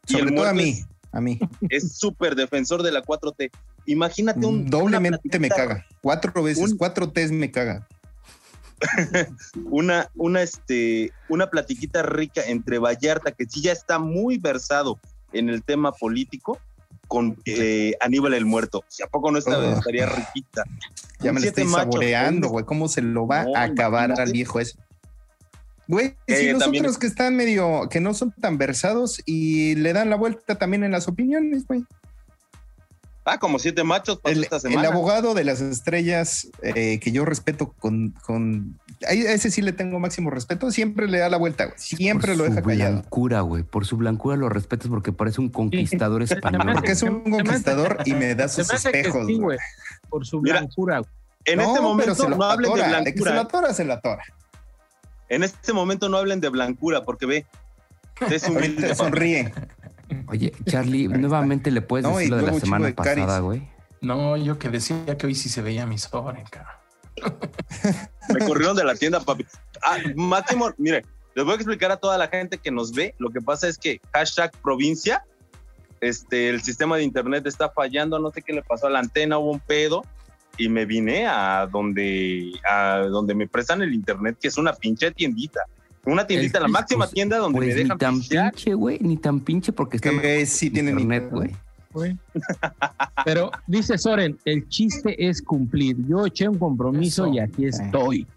[0.06, 1.40] Sobre todo a mí, a mí.
[1.70, 3.52] Es súper defensor de la 4T.
[3.86, 4.70] Imagínate un...
[4.70, 5.86] Doblemente me caga.
[6.02, 7.88] Cuatro veces, cuatro T me caga.
[9.66, 15.00] una, una, este, una platiquita rica entre Vallarta, que sí ya está muy versado
[15.34, 16.60] en el tema político,
[17.10, 18.86] con eh, Aníbal el Muerto.
[18.88, 20.64] Si a poco no está, estaría riquita.
[21.20, 22.64] Ya me lo estoy saboreando, güey.
[22.64, 24.78] ¿Cómo se lo va a acabar al viejo ese?
[25.88, 29.92] Güey, si eh, los otros que están medio, que no son tan versados y le
[29.92, 31.84] dan la vuelta también en las opiniones, güey.
[33.26, 34.82] Ah, como siete machos el, esta semana.
[34.82, 38.80] El abogado de las estrellas, eh, que yo respeto con, con.
[39.08, 41.78] A ese sí le tengo máximo respeto, siempre le da la vuelta, güey.
[41.78, 42.66] Siempre lo deja callado.
[42.66, 43.64] Por su blancura, güey.
[43.64, 46.74] Por su blancura lo respetas porque parece un conquistador español.
[46.74, 49.58] Porque es un conquistador y me da sus espejos, güey.
[50.10, 51.02] Por su blancura,
[51.46, 53.32] En este momento no hablen de blancura.
[53.32, 54.24] se la tora, se la tora.
[55.30, 57.46] En este momento no hablen de blancura porque ve.
[58.30, 58.60] Es un
[58.96, 59.54] sonríe.
[60.28, 63.70] Oye, Charlie, nuevamente le puedes decir lo de la semana pasada, güey.
[64.02, 66.44] No, yo que decía que hoy sí se veía mi sobre,
[68.34, 69.46] Me corrieron de la tienda, papi.
[69.84, 71.04] Ah, Máximo, mire,
[71.36, 73.16] les voy a explicar a toda la gente que nos ve.
[73.18, 75.24] Lo que pasa es que hashtag provincia,
[76.02, 79.38] este, el sistema de internet está fallando, no sé qué le pasó a la antena,
[79.38, 80.04] hubo un pedo
[80.58, 85.12] y me vine a donde, a donde me prestan el internet, que es una pinche
[85.12, 85.62] tiendita.
[86.06, 89.40] Una tiendita, la máxima tienda donde pues me dejan Ni tan pinche, güey, ni tan
[89.42, 91.56] pinche porque está que sí tiene internet, güey.
[93.26, 95.98] Pero dice Soren, el chiste es cumplir.
[96.08, 98.28] Yo eché un compromiso y aquí estoy.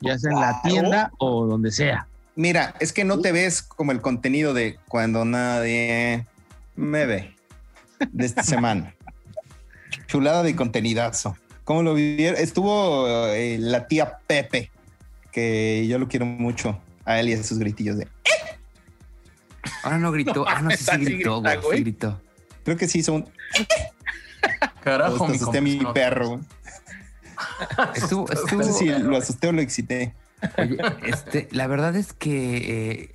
[0.00, 2.06] Ya sea en la tienda o donde sea.
[2.34, 6.26] Mira, es que no te ves como el contenido de cuando nadie
[6.76, 7.34] me ve
[8.12, 8.94] de esta semana.
[10.06, 11.36] Chulada de contenidazo.
[11.64, 12.38] ¿Cómo lo vivieron?
[12.40, 14.70] Estuvo eh, la tía Pepe,
[15.32, 18.06] que yo lo quiero mucho a él y a sus gritillos de.
[19.82, 20.46] Ahora no gritó.
[20.46, 21.58] ah, no sé si gritó, güey.
[21.72, 22.20] Sí gritó.
[22.66, 23.28] Creo que sí hizo un.
[24.82, 26.40] Carajo, mi asusté a mi perro.
[27.94, 28.58] Estuvo, estuvo...
[28.58, 30.16] No sé si lo asusté o lo excité.
[30.58, 32.56] Oye, este, la verdad es que
[32.90, 33.14] eh,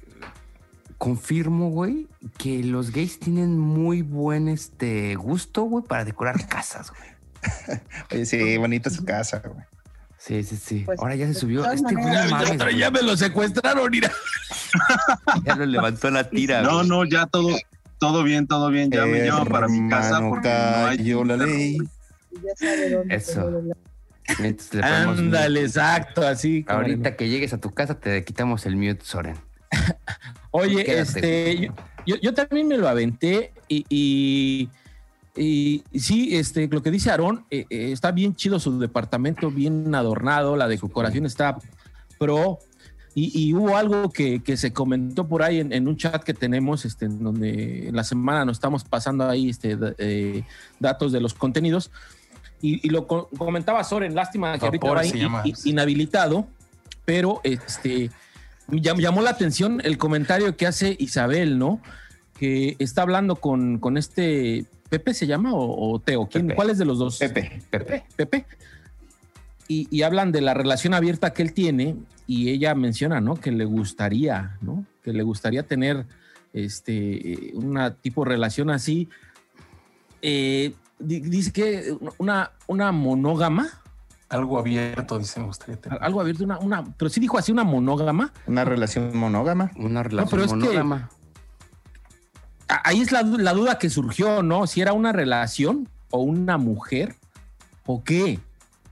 [0.97, 7.81] confirmo, güey, que los gays tienen muy buen este gusto, güey, para decorar casas, güey.
[8.13, 9.65] Oye, sí, bonita su casa, güey.
[10.17, 10.83] Sí, sí, sí.
[10.85, 11.69] Pues, Ahora ya se subió.
[11.69, 14.13] Este güey ya, ya me lo secuestraron, mira.
[15.43, 16.61] ya lo levantó la tira.
[16.61, 17.49] No, no, ya todo,
[18.01, 18.89] todo bien, todo bien.
[18.89, 20.49] Ya me llevo para mi casa porque
[21.07, 21.77] no la ley.
[23.09, 23.63] Eso.
[24.81, 26.65] Ándale, exacto, así.
[26.67, 29.37] Ahorita que llegues a tu casa te quitamos el mute, Soren.
[30.51, 31.71] Oye, este,
[32.05, 34.67] yo, yo, también me lo aventé y
[35.35, 39.93] y, sí, este, lo que dice Aarón, eh, eh, está bien chido su departamento, bien
[39.95, 41.57] adornado, la decoración está
[42.19, 42.59] pro.
[43.13, 47.21] Y, hubo algo que, se comentó por ahí en, un chat que tenemos, este, en
[47.21, 50.43] donde en la semana nos estamos pasando ahí este, eh,
[50.79, 51.91] datos de los contenidos.
[52.61, 56.47] Y, lo comentaba Soren, lástima que ahorita ahí inhabilitado,
[57.03, 58.11] pero este,
[58.69, 61.81] llamó la atención el comentario que hace Isabel, ¿no?
[62.39, 66.27] Que está hablando con, con este ¿Pepe se llama o, Teo?
[66.27, 67.17] ¿Quién, ¿Cuál es de los dos?
[67.17, 67.61] Pepe.
[67.69, 68.03] Pepe.
[68.13, 68.45] Pepe.
[69.67, 71.95] Y, hablan de la relación abierta que él tiene
[72.27, 73.35] y ella menciona, ¿no?
[73.35, 74.85] Que le gustaría, ¿no?
[75.01, 76.05] Que le gustaría tener
[76.51, 79.07] este, una tipo de relación así.
[80.21, 83.69] Eh, dice que una, una monógama.
[84.27, 86.03] Algo abierto, dice, me gustaría tener.
[86.03, 88.33] Algo abierto, una, una, pero sí dijo así, una monógama.
[88.47, 89.71] Una relación monógama.
[89.77, 91.09] Una relación monógama
[92.83, 94.67] ahí es la, duda que surgió, ¿no?
[94.67, 97.15] Si era una relación o una mujer
[97.85, 98.39] o qué.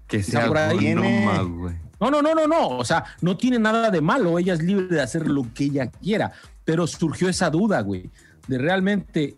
[0.09, 2.67] Que sea por ahí No, no, no, no, no.
[2.69, 4.39] O sea, no tiene nada de malo.
[4.39, 6.33] Ella es libre de hacer lo que ella quiera.
[6.65, 8.09] Pero surgió esa duda, güey,
[8.47, 9.37] de realmente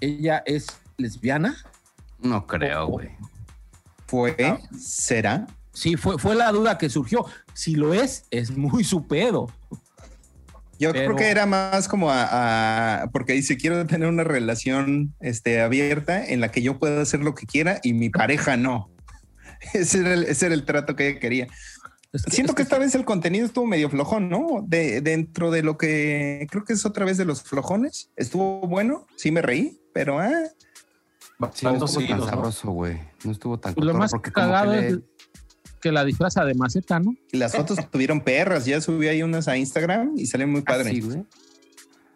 [0.00, 1.56] ella es lesbiana
[2.20, 3.10] No creo, güey.
[4.06, 4.58] ¿Fue?
[4.78, 5.46] ¿Será?
[5.72, 7.26] Sí, fue, fue la duda que surgió.
[7.52, 9.48] Si lo es, es muy su pedo.
[10.78, 16.24] Yo creo que era más como a, porque dice quiero tener una relación este, abierta
[16.24, 18.90] en la que yo pueda hacer lo que quiera y mi pareja no.
[19.74, 21.48] ese, era el, ese era el trato que ella quería.
[22.28, 24.64] Siento que, esta vez el contenido estuvo medio flojón, ¿no?
[24.64, 28.10] De, dentro de lo que creo que es otra vez de los flojones.
[28.14, 30.30] Estuvo bueno, sí me reí, pero ah.
[31.52, 33.00] Sí, no estuvo tan sabroso, güey.
[33.24, 35.00] No estuvo tan Lo más cagado es
[35.80, 37.14] que la disfraza de maceta, ¿no?
[37.32, 38.64] Y las fotos tuvieron perras.
[38.64, 40.86] Ya subí ahí unas a Instagram y salen muy padres.
[40.86, 41.24] Así, güey.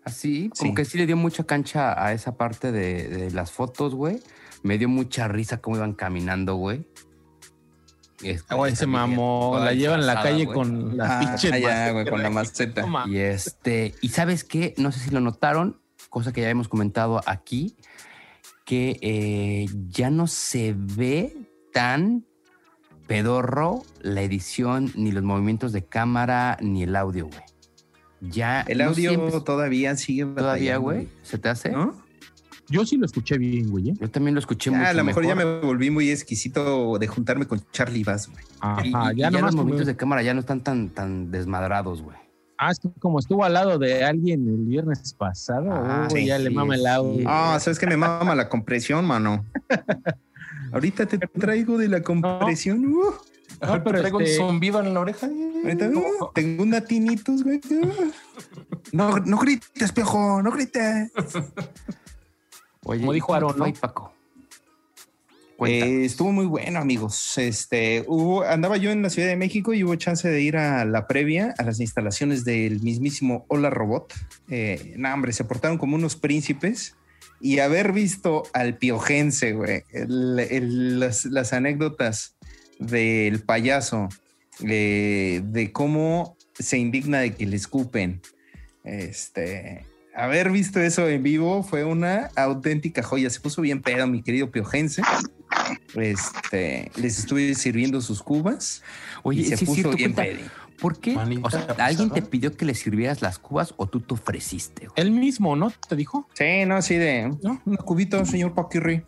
[0.04, 3.94] Así, como que sí le dio mucha cancha a esa parte de, de las fotos,
[3.94, 4.22] güey.
[4.62, 6.86] Me dio mucha risa cómo iban caminando, güey.
[8.50, 11.50] Oh, ese mamó, la llevan en la calle con la ah, pinche
[12.10, 12.84] con la maceta.
[13.06, 17.20] Y este, y sabes qué, no sé si lo notaron, cosa que ya hemos comentado
[17.26, 17.76] aquí,
[18.64, 21.36] que eh, ya no se ve
[21.72, 22.26] tan
[23.06, 27.42] pedorro la edición, ni los movimientos de cámara, ni el audio, güey.
[28.20, 28.62] Ya.
[28.62, 30.26] El audio todavía sigue.
[30.26, 31.08] Todavía, güey.
[31.22, 31.70] ¿Se te hace?
[31.70, 32.07] ¿No?
[32.70, 33.90] Yo sí lo escuché bien, güey.
[33.90, 33.94] ¿eh?
[33.98, 37.46] Yo también lo escuché mucho A lo mejor, ya me volví muy exquisito de juntarme
[37.46, 38.44] con Charlie Bass, güey.
[38.60, 42.16] Ajá, ya, los movimientos de cámara ya no están tan, tan desmadrados, güey.
[42.58, 46.50] Ah, es que como estuvo al lado de alguien el viernes pasado, ah, ya le
[46.50, 47.24] mama el audio.
[47.28, 49.44] Ah, sabes que me mama la compresión, mano.
[50.72, 52.82] Ahorita te traigo de la compresión.
[52.82, 52.98] No.
[52.98, 53.14] Uh.
[53.62, 54.40] No, pero traigo este...
[54.40, 55.28] un zumbido en la oreja.
[55.28, 57.60] Uh, tengo una tinitus, güey.
[58.92, 61.10] No, no grites, pejo, no grites.
[62.88, 63.72] Oye, Como dijo Aaron, ¿no?
[63.74, 64.12] Paco.
[65.66, 67.36] Eh, estuvo muy bueno, amigos.
[67.36, 70.86] Este, hubo, andaba yo en la Ciudad de México y hubo chance de ir a
[70.86, 74.14] la previa, a las instalaciones del mismísimo Hola Robot.
[74.48, 76.94] Eh, no, hombre, se portaron como unos príncipes
[77.40, 82.36] y haber visto al piojense, güey, las, anécdotas
[82.78, 84.08] del payaso,
[84.64, 88.22] eh, de cómo se indigna de que le escupen,
[88.82, 89.84] este,
[90.18, 93.30] haber visto eso en vivo fue una auténtica joya.
[93.30, 95.02] Se puso bien pedo, mi querido Piojense.
[95.94, 98.82] Este, les estuve sirviendo sus cubas.
[99.22, 100.40] Oye, y se puso bien pedo.
[100.80, 101.16] ¿Por qué?
[101.42, 104.88] o sea, ¿alguien te pidió que le sirvieras las cubas o tú te ofreciste?
[104.94, 105.72] Él mismo, ¿no?
[105.88, 106.28] ¿Te dijo?
[106.34, 107.60] Sí, no, así de, ¿no?
[107.64, 109.02] Una cubita, señor Paquirri.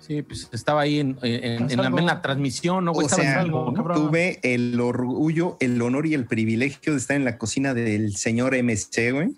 [0.00, 2.92] Sí, pues estaba ahí en, la, transmisión, ¿no?
[2.92, 7.72] O sea, tuve el orgullo, el honor y el privilegio de estar en la cocina
[7.72, 9.34] del señor MC, güey.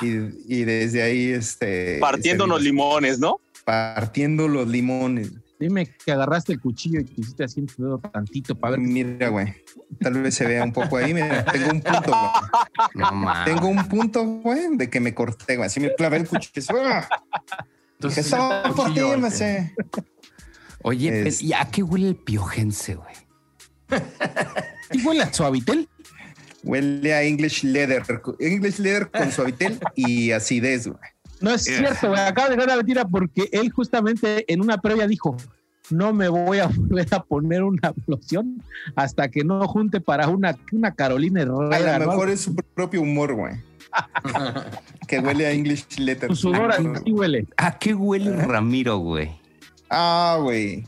[0.00, 1.98] Y, desde ahí, este.
[1.98, 3.40] Partiendo los limones, ¿no?
[3.64, 5.32] Partiendo los limones.
[5.58, 8.80] Dime que agarraste el cuchillo y quisiste así un tantito para ver.
[8.80, 9.54] Mira, güey.
[10.00, 11.14] Tal vez se vea un poco ahí.
[11.14, 12.12] Mira, tengo un punto,
[12.92, 13.44] güey.
[13.44, 15.66] tengo un punto, güey, de que me corté, güey.
[15.66, 16.78] Así me clavé el cuchillo.
[17.94, 18.34] Entonces,
[20.82, 23.14] Oye, ¿y a qué huele el piojense, güey?
[24.92, 25.88] ¿Y huele a suavitel?
[26.64, 28.02] Huele a English Leather.
[28.38, 30.98] English Leather con suavitel y acidez, güey.
[31.40, 32.20] No es cierto, güey.
[32.20, 35.36] Acaba de dar la mentira porque él justamente en una previa dijo,
[35.90, 38.62] no me voy a volver a poner una loción
[38.96, 41.96] hasta que no junte para una, una Carolina Herrera.
[41.96, 43.54] A lo mejor es su propio humor, güey.
[45.06, 46.30] que huele a English Leather.
[46.30, 47.46] Su sudor así huele.
[47.58, 49.30] ¿A qué huele Ramiro, güey?
[49.90, 50.86] Ah, güey.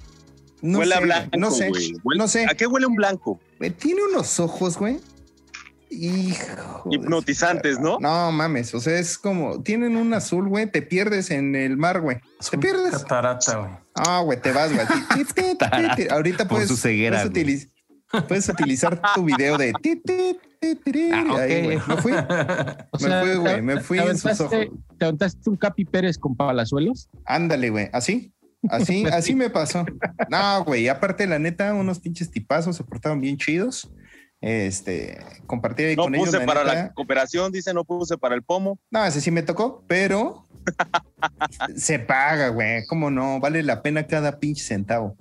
[0.63, 1.71] huele a blanco, no sé,
[2.17, 2.47] no sé.
[2.47, 3.39] ¿A qué huele un blanco?
[3.79, 4.99] Tiene unos ojos, güey
[5.91, 7.99] Hijo Hipnotizantes, ¿no?
[8.01, 12.01] No mames, o sea, es como, tienen un azul, güey, te pierdes en el mar,
[12.01, 12.19] güey.
[12.51, 12.93] Te pierdes.
[12.93, 13.71] Catarata, güey.
[13.95, 14.87] Ah, güey, te vas, güey.
[16.11, 17.69] Ahorita puedes, puedes,
[18.29, 19.73] puedes, utilizar tu video de
[21.13, 22.13] ah, Me fui.
[22.13, 23.63] me fui, güey.
[23.63, 24.67] Me fui en sus ojos.
[24.99, 27.09] ¿Te aventaste un Capi Pérez con palazuelos?
[27.25, 27.89] Ándale, güey.
[27.93, 28.33] ¿Así?
[28.69, 29.87] Así, así me pasó.
[30.29, 30.89] No, güey.
[30.89, 33.89] Aparte, la neta, unos pinches tipazos se portaron bien chidos.
[34.41, 36.27] Este, compartí ahí con ellos.
[36.27, 38.79] No puse para la cooperación, dice, no puse para el pomo.
[38.91, 40.47] No, ese sí me tocó, pero
[41.77, 42.85] se paga, güey.
[42.87, 43.41] ¿Cómo no?
[43.41, 45.17] Vale la pena cada pinche centavo.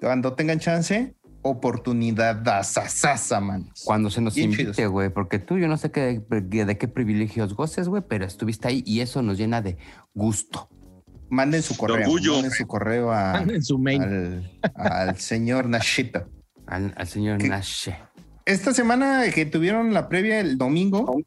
[0.00, 3.70] Cuando tengan chance, oportunidad sasa, man.
[3.84, 7.88] Cuando se nos invite, güey, porque tú, yo no sé qué, de qué privilegios goces,
[7.88, 9.76] güey, pero estuviste ahí y eso nos llena de
[10.14, 10.68] gusto.
[11.28, 12.08] Manden su correo.
[12.08, 14.02] Manden su correo a, su mail.
[14.74, 16.28] Al, al, señor Nashito.
[16.66, 17.96] Al, señor Nashe
[18.44, 21.22] esta semana que tuvieron la previa el domingo,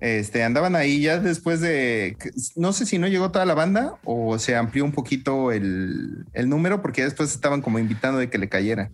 [0.00, 2.16] este, andaban ahí ya después de,
[2.56, 6.80] no sé si no llegó toda la banda o se amplió un poquito el, número
[6.80, 8.90] porque después estaban como invitando de que le cayera.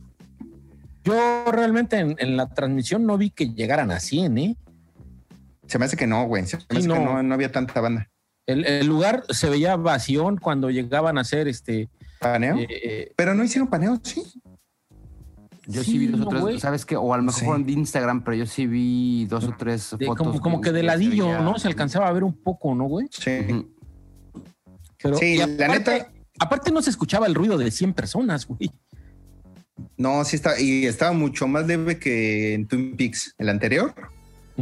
[1.04, 4.56] Yo realmente en, la transmisión no vi que llegaran a 100, ¿eh?
[5.68, 6.44] Se me hace que no, güey.
[6.46, 8.08] Se me hace que no, había tanta banda.
[8.46, 11.88] El, lugar se veía vacío cuando llegaban a ser este
[12.20, 12.56] ¿Paneo?
[12.58, 14.22] Eh, pero no hicieron paneo, sí.
[15.66, 16.96] Yo sí, vi dos o tres, ¿sabes qué?
[16.96, 17.44] O a lo mejor Sí.
[17.44, 20.26] fueron de Instagram, pero yo sí vi dos o tres de- fotos.
[20.26, 21.58] como, como que de ladillo, ¿no?
[21.58, 23.08] Se alcanzaba a ver un poco, ¿no, güey?
[23.10, 23.66] Sí.
[25.02, 28.70] Pero, Sí, y la neta- Aparte no se escuchaba el ruido de 100 personas, güey.
[29.96, 33.94] No, sí está, y estaba mucho más leve que en Twin Peaks, el anterior,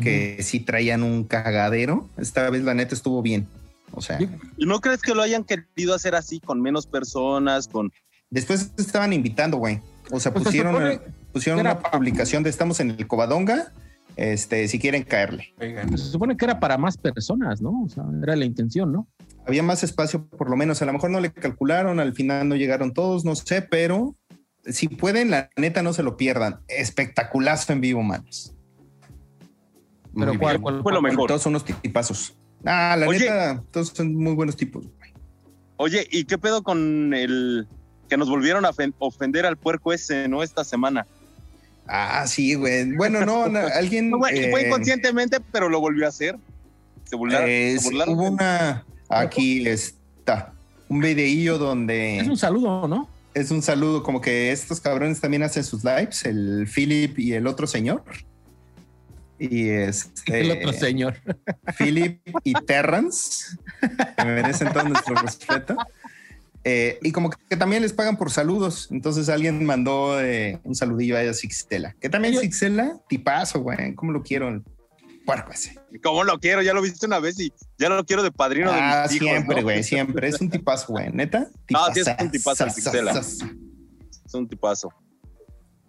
[0.00, 2.08] que sí traían un cagadero.
[2.16, 3.46] Esta vez la neta estuvo bien.
[3.92, 7.92] O sea, ¿Y no crees que lo hayan querido hacer así, con menos personas, con...
[8.30, 9.80] después estaban invitando, güey.
[10.10, 11.00] O sea, Pues se pusieron, supone
[11.32, 13.72] pusieron que era- una publicación de estamos en el Covadonga,
[14.16, 15.54] este, si quieren caerle.
[15.56, 17.82] Pues se supone que era para más personas, ¿no?
[17.84, 19.08] O sea, era la intención, ¿no?
[19.46, 20.80] Había más espacio, por lo menos.
[20.82, 24.14] A lo mejor no le calcularon, al final no llegaron todos, no sé, pero
[24.66, 26.60] si pueden, la neta no se lo pierdan.
[26.68, 28.54] Espectaculazo en vivo, manos.
[30.12, 31.28] Muy Pero ¿cuál, Fue lo mejor.
[31.28, 32.36] Todos son unos tipazos.
[32.64, 33.20] Ah, la Oye.
[33.20, 34.86] neta, todos son muy buenos tipos.
[34.86, 35.12] güey.
[35.76, 37.66] Oye, ¿y qué pedo con el
[38.08, 40.42] que nos volvieron a ofen- ofender al puerco ese, ¿no?
[40.42, 41.06] Esta semana.
[41.86, 42.92] Ah, sí, güey.
[42.96, 44.10] Bueno, no, no, alguien.
[44.10, 46.36] No, fue eh, inconscientemente, pero lo volvió a hacer.
[47.04, 47.48] Se burlaron.
[47.48, 48.14] eh, se sí, burlaron.
[48.14, 48.84] hubo una.
[49.08, 50.52] Aquí está.
[50.88, 53.08] Un videillo donde Es un saludo, ¿no?
[53.34, 57.48] es un saludo, como que estos cabrones también hacen sus lives, el Philip y el
[57.48, 58.04] otro señor.
[59.38, 60.40] Y este.
[60.40, 61.16] El otro señor.
[61.76, 63.56] Philip y Terrance,
[64.16, 65.76] que merecen todo nuestro respeto.
[66.64, 68.88] Eh, y como que también les pagan por saludos.
[68.90, 71.94] Entonces alguien mandó eh, un saludillo a Sixtela.
[72.00, 72.38] Que también.
[72.38, 73.94] Sixtela, tipazo, güey.
[73.94, 74.62] ¿Cómo lo quiero?
[75.26, 75.78] Puerco ese.
[76.02, 76.60] ¿Cómo lo quiero?
[76.62, 79.28] Ya lo viste una vez y ya lo quiero de padrino Ah, de mis hijos.
[79.28, 79.62] siempre, ¿no?
[79.62, 80.28] güey, siempre.
[80.28, 81.10] Es un tipazo, güey.
[81.12, 81.48] Neta.
[81.74, 83.12] Ah, sí, es un tipazo el Sixtela.
[83.12, 84.90] Es un tipazo.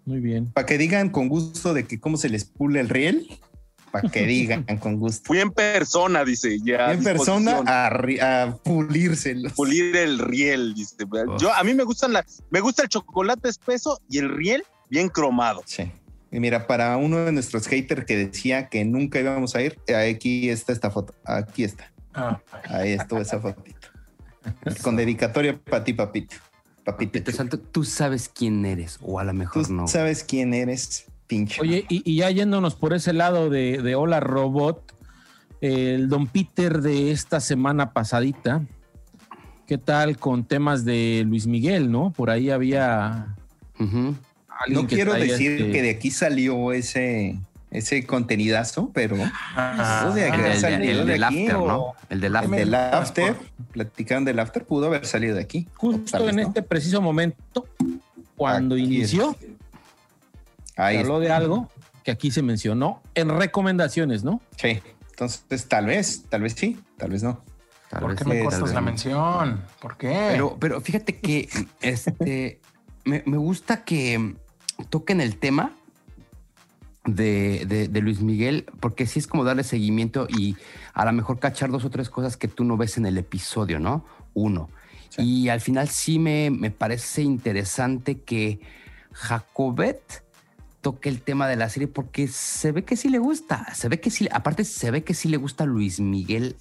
[0.04, 0.52] Muy bien.
[0.52, 3.26] Para que digan con gusto de que cómo se les pule el riel.
[3.90, 5.24] Para que digan con gusto.
[5.26, 6.58] Fui en persona, dice.
[6.64, 6.92] Ya.
[6.92, 9.52] en persona a, a pulírselos.
[9.52, 10.96] Pulir el riel, dice.
[11.38, 15.08] Yo, a mí me gustan la, me gusta el chocolate espeso y el riel bien
[15.08, 15.62] cromado.
[15.66, 15.90] Sí.
[16.32, 20.50] Y mira, para uno de nuestros haters que decía que nunca íbamos a ir, aquí
[20.50, 21.14] está esta foto.
[21.24, 21.90] Aquí está.
[22.14, 23.88] ah, Ahí estuvo esa fotito.
[24.82, 26.36] Con dedicatoria para ti, papito.
[26.84, 27.12] Papito.
[27.12, 29.88] Papito Santo, tú sabes quién eres, o a lo Tú mejor no.
[29.88, 31.60] sabes quién eres, pinche.
[31.60, 34.94] Oye, y, y ya yéndonos por ese lado de, de Hola Robot,
[35.60, 38.62] el Don Peter de esta semana pasadita,
[39.66, 42.10] ¿qué tal con temas de Luis Miguel, no?
[42.12, 43.34] Por ahí había
[44.68, 47.38] no quiero decir este- que de aquí salió ese,
[47.70, 49.16] ese contenidazo, pero
[49.54, 50.34] ah, de El,
[50.82, 51.92] el de del aquí, after, o- ¿no?
[52.08, 52.58] El del el after.
[52.58, 53.36] del after,
[53.72, 55.66] platicaron del after, pudo haber salido de aquí.
[55.74, 56.42] Justo en ¿no?
[56.42, 57.66] este preciso momento,
[58.36, 59.36] cuando Aquí inició,
[60.76, 61.68] Ahí se habló de algo
[62.04, 64.40] que aquí se mencionó en recomendaciones, ¿no?
[64.56, 64.80] Sí.
[65.10, 67.42] Entonces, tal vez, tal vez sí, tal vez no.
[67.90, 69.64] Tal ¿Por vez qué sí, me cortas la mención?
[69.80, 70.28] ¿Por qué?
[70.32, 71.48] Pero, pero fíjate que
[71.80, 72.60] este
[73.04, 74.34] me, me gusta que
[74.90, 75.72] toquen el tema
[77.04, 80.56] de, de- de Luis Miguel, porque sí es como darle seguimiento y
[80.92, 83.78] a lo mejor cachar dos o tres cosas que tú no ves en el episodio,
[83.78, 84.04] ¿no?
[84.34, 84.68] Uno.
[85.10, 85.22] Sí.
[85.22, 88.60] Y al final sí me, me parece interesante que
[89.12, 90.24] Jacobet
[90.86, 93.98] toque el tema de la serie porque se ve que sí le gusta, se ve
[93.98, 96.54] que sí, aparte se ve que sí le gusta a Luis Miguel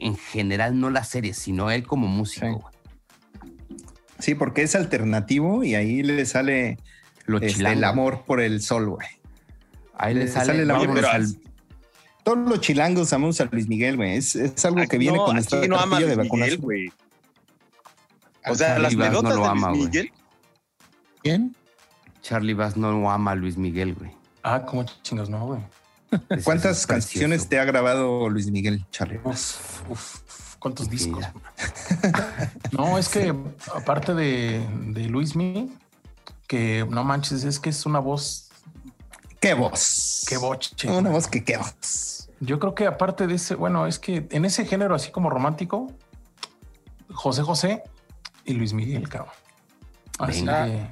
[0.00, 2.46] en general, no la serie, sino él como músico.
[2.46, 2.52] Sí.
[2.52, 3.54] güey.
[4.18, 6.76] Sí, porque es alternativo y ahí le sale
[7.26, 9.06] Lo este, el amor por el sol, güey.
[9.94, 11.40] Ahí le le sale, sale el amor, vámonos pero- al-
[12.24, 14.16] Todos los chilangos amamos a Luis Miguel, güey.
[14.16, 16.60] Es, es algo que viene no, con esta no ama a de Miguel, vacunación.
[16.62, 16.92] güey.
[18.44, 19.88] O sea, las pelotas no lo de ama, Luis güey.
[19.88, 20.12] Miguel.
[21.22, 21.54] ¿Quién?
[22.28, 24.10] Charlie Bass no ama a Luis Miguel, güey.
[24.42, 25.60] ah, como chingos, no, güey.
[26.28, 27.48] Es- ¿Cuántas es canciones precioso.
[27.48, 29.20] te ha grabado Luis Miguel, Charlie?
[29.24, 30.20] Uf, uf,
[30.58, 31.24] ¿cuántos Sí, discos?
[32.72, 33.34] No, es que
[33.74, 35.72] aparte de, de Luis Mi,
[36.46, 38.50] que no manches, es que es una voz,
[39.40, 40.24] ¡Qué voz!
[40.28, 40.90] qué boche.
[40.90, 42.28] Una voz que qué voz.
[42.40, 45.92] Yo creo que aparte de ese, bueno, es que en ese género así como romántico,
[47.12, 47.82] José José
[48.44, 49.32] y Luis Miguel, cabrón.
[50.18, 50.66] Así Venga.
[50.66, 50.86] que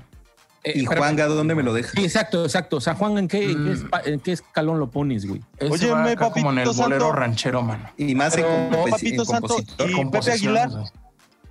[0.67, 0.85] Eh, ¿Y.
[0.85, 1.93] Juanga dónde me lo deja?
[1.93, 2.79] Sí, exacto, exacto.
[2.79, 3.73] O sea, Juan, ¿en qué, en qué Mm.
[3.89, 5.41] espa- en qué escalón lo pones, güey?
[5.71, 7.21] Oye, me, acá como en el papito bolero santo.
[7.21, 7.89] ranchero, mano.
[7.97, 9.91] Y más en, Pero, papito en santo, compositor.
[9.91, 10.71] ¿Y Pepe Aguilar?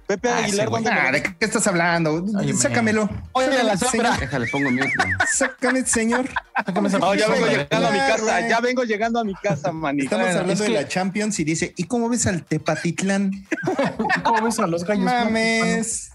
[0.07, 0.84] Pepe Ah, Aguilar, güey.
[0.84, 2.13] ¿dónde Ah, ¿de qué estás hablando?
[2.38, 2.53] Óyeme.
[2.59, 3.09] Sácamelo.
[3.32, 3.89] Oye, la Sácame, sombra.
[4.11, 4.20] señor.
[4.20, 4.82] Déjale, pongo mute.
[4.97, 5.09] güey.
[5.34, 6.30] Sácame, señor.
[6.66, 9.72] Sácame esa No, ya vengo llegando a mi casa, ya vengo llegando a mi casa,
[9.72, 10.03] manito.
[10.03, 13.32] Estamos Bueno, hablando es de que- la Champions y dice, ¿y cómo ves al Tepatitlán?
[14.24, 15.05] ¿Cómo ves a los gallos?
[15.05, 16.11] Mames.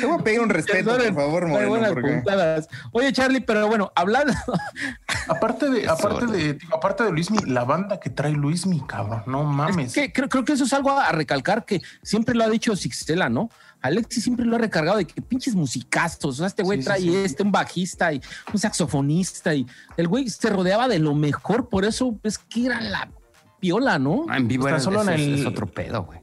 [0.00, 1.68] Te voy a pedir un respeto, por favor, Moreno.
[1.68, 2.68] buenas porque- puntadas.
[2.92, 4.32] Oye, Charlie, pero bueno, hablando.
[5.28, 9.88] Aparte de, aparte de, aparte de Luismi, la banda que trae Luismi, cabrón, no mames.
[9.88, 12.74] Es que creo, creo que eso es algo a recalcar que siempre lo ha dicho
[12.76, 13.50] Sixtela, ¿no?
[13.80, 16.24] Alexis siempre lo ha recargado de que pinches musicazos.
[16.24, 18.20] O sea, este güey trae este, un bajista y
[18.52, 19.54] un saxofonista.
[19.54, 19.66] Y
[19.96, 21.68] el güey se rodeaba de lo mejor.
[21.68, 23.08] Por eso es que era la
[23.60, 24.26] piola, ¿no?
[24.28, 26.17] Ah, en vivo era, solo en el, es otro pedo, güey.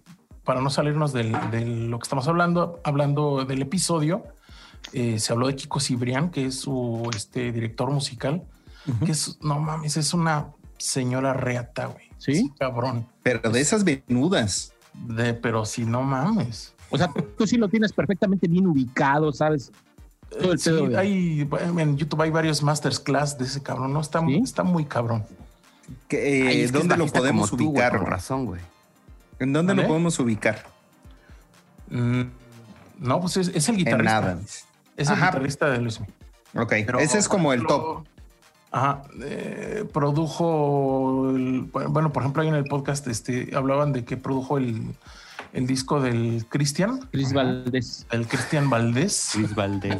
[0.46, 4.24] Para no salirnos de lo que estamos hablando, hablando del episodio,
[4.94, 8.44] eh, se habló de Kiko Cibrián, que es su este, director musical,
[9.04, 12.06] que es, no mames, es una señora reata, güey.
[12.18, 12.52] ¿Sí?
[12.58, 13.08] cabrón.
[13.24, 14.74] Pero de esas venudas.
[14.94, 16.74] De, pero si no mames.
[16.90, 19.72] O sea, tú sí lo tienes perfectamente bien ubicado, ¿sabes?
[20.58, 24.02] sí, hay, en YouTube hay varios masterclass de ese cabrón, ¿no?
[24.02, 25.24] Está, está muy cabrón.
[26.10, 27.94] Eh, ¿Dónde lo podemos ubicar?
[28.04, 28.62] razón, güey.
[29.40, 30.64] ¿En dónde lo podemos ubicar?
[31.90, 32.24] Mm,
[33.00, 34.22] no, pues es, el guitarrista.
[34.22, 34.40] nada.
[34.98, 36.00] Es el guitarrista de Luis
[36.54, 38.06] Ok, ese es como el top.
[38.72, 39.04] Ajá.
[39.22, 41.34] Eh, produjo,
[41.90, 44.96] bueno, por ejemplo, ahí en el podcast este, hablaban de que produjo el,
[45.54, 47.00] el disco del Cristian.
[47.12, 48.06] Cris Valdés.
[48.12, 49.32] El Cristian Valdés.
[49.34, 49.98] Cris Valdés.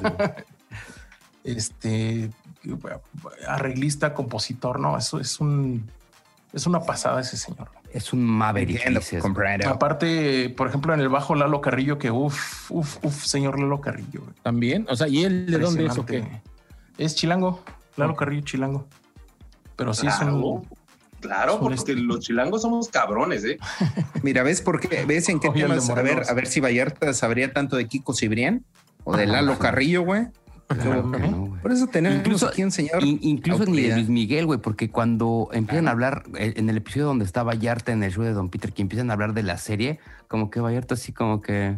[1.44, 2.32] este
[3.48, 4.98] arreglista, compositor, ¿no?
[4.98, 5.90] Eso es un
[6.52, 7.70] es una pasada ese señor.
[7.96, 8.82] Es un maverick.
[9.66, 14.22] Aparte, por ejemplo, en el bajo Lalo Carrillo, que uff, uff, uff, señor Lalo Carrillo.
[14.44, 16.42] También, o sea, ¿y él de dónde es o qué?
[16.98, 17.64] Es chilango,
[17.96, 18.86] Lalo Carrillo chilango.
[19.78, 20.68] Pero sí es un
[21.22, 23.58] Claro, porque los chilangos somos cabrones, ¿eh?
[24.24, 25.06] Mira, ¿ves por qué?
[25.06, 25.90] ¿Ves en qué temas?
[25.90, 28.66] A ver, a ver si Vallarta sabría tanto de Kiko Cibrián
[29.06, 30.28] o de Lalo Carrillo, güey.
[30.68, 33.04] Por eso tenemos incluso, aquí enseñar.
[33.04, 37.06] incluso ni de Luis Miguel, güey, porque cuando empiezan a hablar, eh, en el episodio
[37.06, 39.58] donde está Vallarta en el show de Don Peter, que empiezan a hablar de la
[39.58, 41.76] serie, como que Vallarta así como que.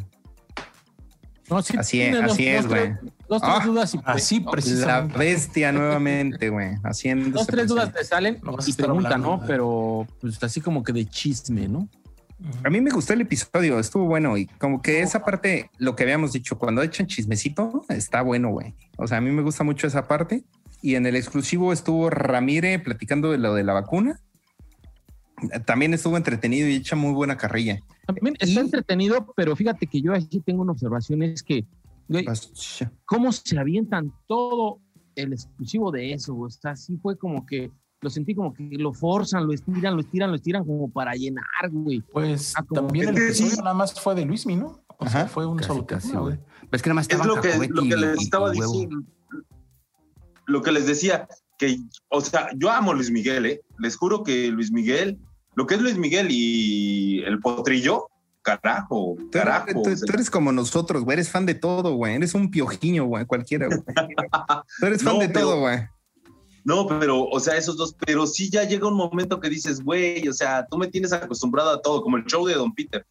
[1.49, 2.93] No, sí, así es, así es, güey.
[3.29, 5.13] Dos, tres ah, dudas y así precisamente.
[5.13, 6.75] La bestia nuevamente, güey.
[6.83, 7.39] Haciendo.
[7.39, 9.41] Dos, tres dudas te salen y preguntan, ¿no?
[9.45, 11.89] Pero pues así como que de chisme, ¿no?
[12.63, 16.03] A mí me gustó el episodio, estuvo bueno y como que esa parte, lo que
[16.03, 18.75] habíamos dicho, cuando echan chismecito, está bueno, güey.
[18.97, 20.43] O sea, a mí me gusta mucho esa parte.
[20.81, 24.19] Y en el exclusivo estuvo Ramírez platicando de lo de la vacuna.
[25.65, 27.79] También estuvo entretenido y echa muy buena carrilla.
[28.05, 31.65] También está entretenido, pero fíjate que yo aquí tengo una observación, es que,
[32.07, 32.25] güey,
[33.05, 34.79] cómo se avientan todo
[35.15, 37.71] el exclusivo de eso, o sea, sí fue como que
[38.01, 41.69] lo sentí como que lo forzan, lo estiran, lo estiran, lo estiran como para llenar,
[41.71, 42.01] güey.
[42.01, 44.83] Pues ah, también el episodio nada más fue de Luismi, ¿no?
[44.99, 46.39] O sea, fue un solo casi, güey.
[46.71, 49.03] Es que nada más es lo que, lo que les estaba diciendo.
[50.45, 51.27] Lo que les decía,
[51.57, 51.77] que,
[52.09, 53.61] o sea, yo amo a Luis Miguel, ¿eh?
[53.79, 55.19] Les juro que Luis Miguel,
[55.55, 58.07] lo que es Luis Miguel y el potrillo,
[58.41, 59.81] carajo, carajo.
[59.83, 62.15] Tú, eres como nosotros, güey, eres fan de todo, güey.
[62.15, 63.79] Eres un piojiño, güey, cualquiera, güey.
[64.79, 65.79] tú eres fan de todo, güey.
[66.67, 70.27] No, pero, o sea, esos dos, pero sí ya llega un momento que dices, güey,
[70.27, 73.05] o sea, tú me tienes acostumbrado a todo, como el show de Don Peter.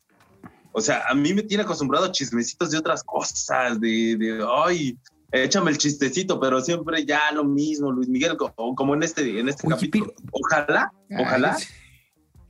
[0.72, 4.98] O sea, a mí me tiene acostumbrado a chismecitos de otras cosas, de, de ay,
[5.32, 9.66] échame el chistecito, pero siempre ya lo mismo, Luis Miguel, como en este, en este
[9.66, 10.12] capítulo.
[10.32, 11.56] Ojalá, ojalá.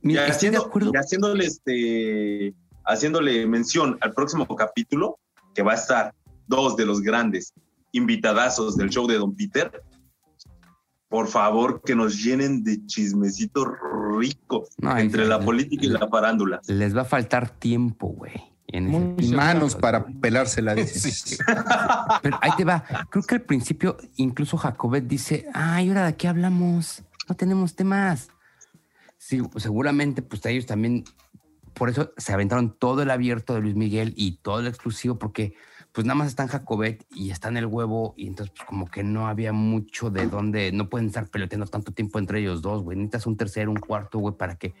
[0.03, 2.53] y, haciéndole, este,
[2.83, 5.17] haciéndole mención al próximo capítulo,
[5.55, 6.13] que va a estar
[6.47, 7.53] dos de los grandes
[7.93, 9.71] invitadazos del show de Don Peter,
[11.09, 13.65] por favor, que nos llenen de chismecito
[14.17, 14.65] rico
[14.97, 16.61] entre la política y la farándula.
[16.67, 18.33] Les va a faltar tiempo, güey.
[18.69, 20.75] Y manos para pelársela.
[20.75, 21.37] Dices.
[22.21, 22.83] Pero ahí te va.
[23.09, 27.03] Creo que al principio incluso Jacobet dice, ay, ahora de qué hablamos.
[27.29, 28.29] No tenemos temas.
[29.17, 31.05] Sí, seguramente pues ellos también,
[31.73, 35.55] por eso se aventaron todo el abierto de Luis Miguel y todo el exclusivo, porque
[35.97, 39.27] pues nada más están Jacobet y están el huevo y entonces pues como que no
[39.27, 42.95] había mucho de dónde, no pueden estar peloteando tanto tiempo entre ellos dos, güey.
[42.95, 44.75] Necesitas un tercero, un cuarto, güey, para que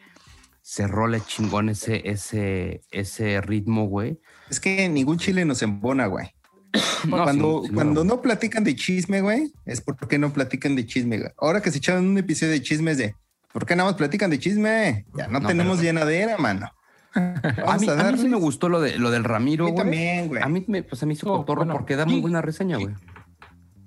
[0.61, 4.19] se role chingón ese, ese, ese ritmo, güey.
[4.47, 6.27] Es que ningún chile nos embona, güey.
[7.09, 11.31] cuando, cuando no platican de chisme, güey, es porque no platican de chisme, güey.
[11.39, 13.15] Ahora que se echaron un episodio de chismes de
[13.51, 15.07] ¿por qué nada más platican de chisme?
[15.15, 16.71] Ya no, tenemos llenadera, mano
[17.17, 19.67] a, mí, a, mí, sí me gustó lo, de, lo del Ramiro.
[19.67, 20.41] A mí también, güey.
[20.41, 22.93] A mí me, pues, me hizo cotorro porque da muy buena reseña, güey.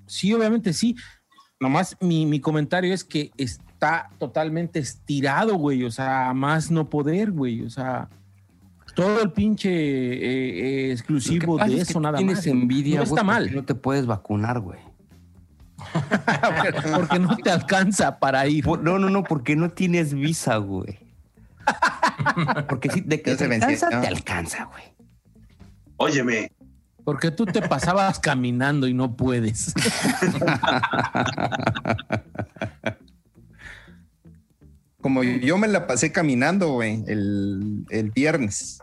[0.06, 0.96] Sí, obviamente sí.
[1.60, 5.84] Nomás mi, mi comentario es que está totalmente estirado, güey.
[5.84, 7.62] O sea, más no poder, güey.
[7.62, 8.08] O sea,
[8.94, 12.44] todo el pinche eh, eh, exclusivo de eso, nada tienes más.
[12.44, 13.54] Tienes envidia, no está mal.
[13.54, 14.78] No te puedes vacunar, güey.
[16.94, 18.66] porque no te alcanza para ir.
[18.66, 21.09] No, no, no, porque no tienes visa, güey.
[22.68, 24.84] Porque si de que te alcanza, te alcanza, güey.
[25.96, 26.52] Óyeme.
[27.04, 29.74] Porque tú te pasabas caminando y no puedes.
[35.00, 38.80] Como yo me la pasé caminando, güey, el, viernes.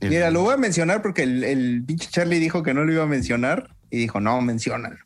[0.00, 3.02] Mira, lo voy a mencionar porque el, el pinche Charlie dijo que no lo iba
[3.02, 4.98] a mencionar y dijo, no, menciónalo.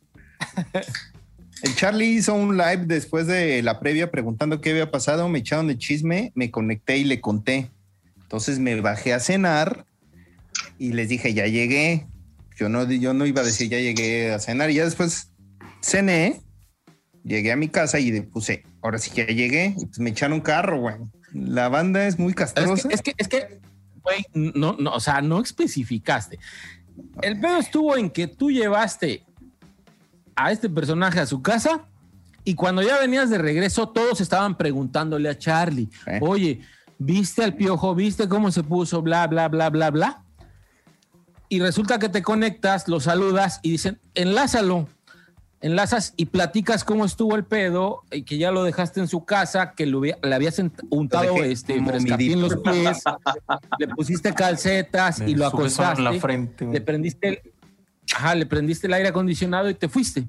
[1.63, 5.67] El Charlie hizo un live después de la previa preguntando qué había pasado, me echaron
[5.67, 7.71] de chisme, me conecté y le conté.
[8.21, 9.85] Entonces me bajé a cenar
[10.77, 12.05] y les dije, ya llegué.
[12.57, 15.31] Yo no, yo no iba a decir, ya llegué a cenar y ya después
[15.81, 16.41] cené,
[17.23, 20.33] llegué a mi casa y puse, ahora sí que ya llegué, y pues me echaron
[20.33, 20.95] un carro, güey.
[21.33, 22.89] La banda es muy castrosa.
[22.91, 23.61] Es que, es que,
[24.01, 26.39] güey, no, no, o sea, no especificaste.
[27.21, 29.23] El pedo estuvo en que tú llevaste
[30.35, 31.85] a este personaje a su casa
[32.43, 36.19] y cuando ya venías de regreso, todos estaban preguntándole a Charlie, eh.
[36.21, 36.61] oye,
[36.97, 37.95] ¿viste al piojo?
[37.95, 39.01] ¿Viste cómo se puso?
[39.01, 40.23] Bla, bla, bla, bla, bla.
[41.47, 44.87] Y resulta que te conectas, lo saludas y dicen, enlázalo
[45.63, 49.73] enlazas y platicas cómo estuvo el pedo, y que ya lo dejaste en su casa,
[49.75, 53.03] que le habías untado este en los pies,
[53.79, 56.01] le pusiste calcetas y lo acostaste.
[56.01, 57.52] La frente, le prendiste el,
[58.13, 60.27] ajá, le prendiste el aire acondicionado y te fuiste.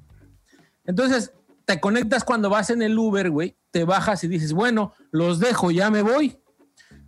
[0.85, 1.33] Entonces,
[1.64, 5.70] te conectas cuando vas en el Uber, güey, te bajas y dices, bueno, los dejo,
[5.70, 6.39] ya me voy.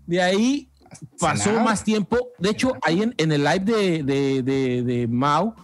[0.06, 0.70] De ahí
[1.18, 2.30] pasó más tiempo.
[2.38, 5.54] De hecho, ahí en, el live de, de, de, de Mau,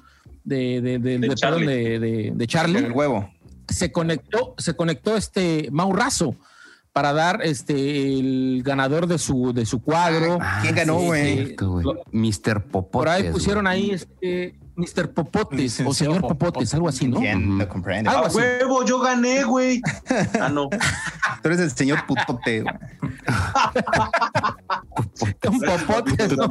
[0.44, 1.98] de, de, de, de Charlie,
[2.34, 3.30] de, Charlie el huevo.
[3.68, 6.36] Se conectó, se conectó este Maurrazo
[6.92, 10.38] para dar este el ganador de su de su cuadro.
[10.40, 11.56] Ah, ¿Quién ganó, güey?
[12.10, 12.64] Mr.
[12.64, 12.90] Popotes.
[12.92, 15.12] Por ahí pusieron ahí este Mr.
[15.12, 17.18] Popotes o señor Popotes, algo así, ¿no?
[17.18, 18.08] ¿Quién lo comprende?
[18.08, 18.84] ¡A huevo!
[18.84, 19.82] Yo gané, güey.
[20.40, 20.70] ah, no.
[20.70, 20.78] Tú
[21.48, 22.62] eres el señor Putote.
[25.48, 26.48] Un Popotes, no,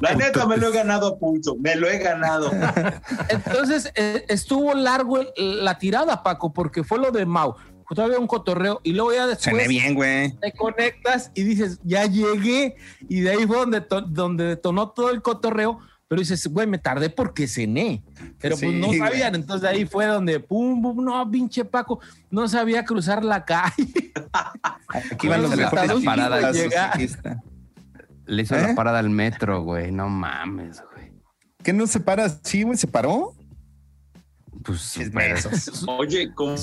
[0.00, 1.56] La neta me lo he ganado a punto.
[1.56, 2.52] Me lo he ganado.
[3.28, 7.56] Entonces, eh, estuvo largo la tirada, Paco, porque fue lo de Mau
[7.94, 10.36] todavía un cotorreo y luego ya después bien, güey.
[10.38, 12.74] te conectas y dices, ya llegué
[13.08, 15.78] y de ahí fue donde, donde detonó todo el cotorreo
[16.08, 18.02] pero dices, güey, me tardé porque cené.
[18.38, 19.34] Pero pues no sabían.
[19.34, 22.00] Entonces ahí fue donde, pum, pum, no, pinche Paco,
[22.30, 24.12] no sabía cruzar la calle.
[25.10, 26.52] Aquí van los de la parada.
[28.26, 28.74] Le hizo la ¿Eh?
[28.74, 29.90] parada al metro, güey.
[29.90, 31.12] No mames, güey.
[31.62, 32.76] ¿Qué no se para así, güey?
[32.76, 33.34] ¿Se paró?
[34.64, 34.98] Pues
[35.86, 36.56] Oye, como,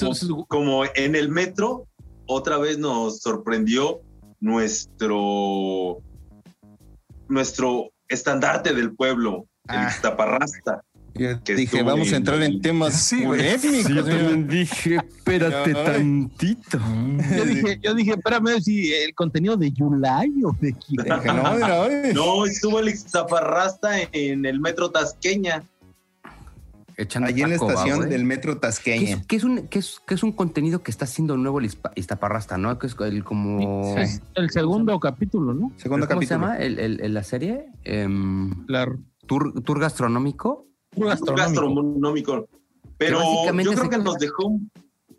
[0.47, 1.87] como en el metro,
[2.25, 4.01] otra vez nos sorprendió
[4.39, 6.01] nuestro
[7.29, 9.93] nuestro estandarte del pueblo, el ah.
[10.01, 10.83] Taparrasta.
[11.45, 14.47] dije, vamos a entrar en temas sí, polémicos.
[14.47, 16.79] dije, espérate tantito.
[17.37, 21.07] Yo dije, yo dije, espérame si el contenido de Yulay o de quién.
[21.07, 21.57] no,
[22.13, 25.63] no, estuvo el Taparrasta en el metro Tasqueña.
[27.03, 29.23] Echando Allí en la estación del metro Tasqueña.
[29.27, 32.77] ¿Qué es, un, es, es un contenido que está haciendo nuevo el Iztaparrasta, ¿no?
[32.79, 33.95] Que es el como...
[34.35, 35.71] el segundo capítulo, ¿no?
[35.77, 37.67] Segundo ¿Cómo se llama el, la serie?
[37.83, 38.65] Em,
[39.27, 40.67] tour, tour, gastronómico.
[40.95, 42.47] Tour gastronómico.
[42.97, 44.59] Pero yo creo que nos dejó...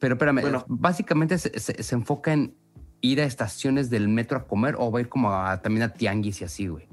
[0.01, 2.55] Pero espérame, básicamente se, se, enfoca en
[3.01, 5.31] ir a estaciones del metro a comer o va a ir como
[5.63, 6.89] también a tianguis y así, güey.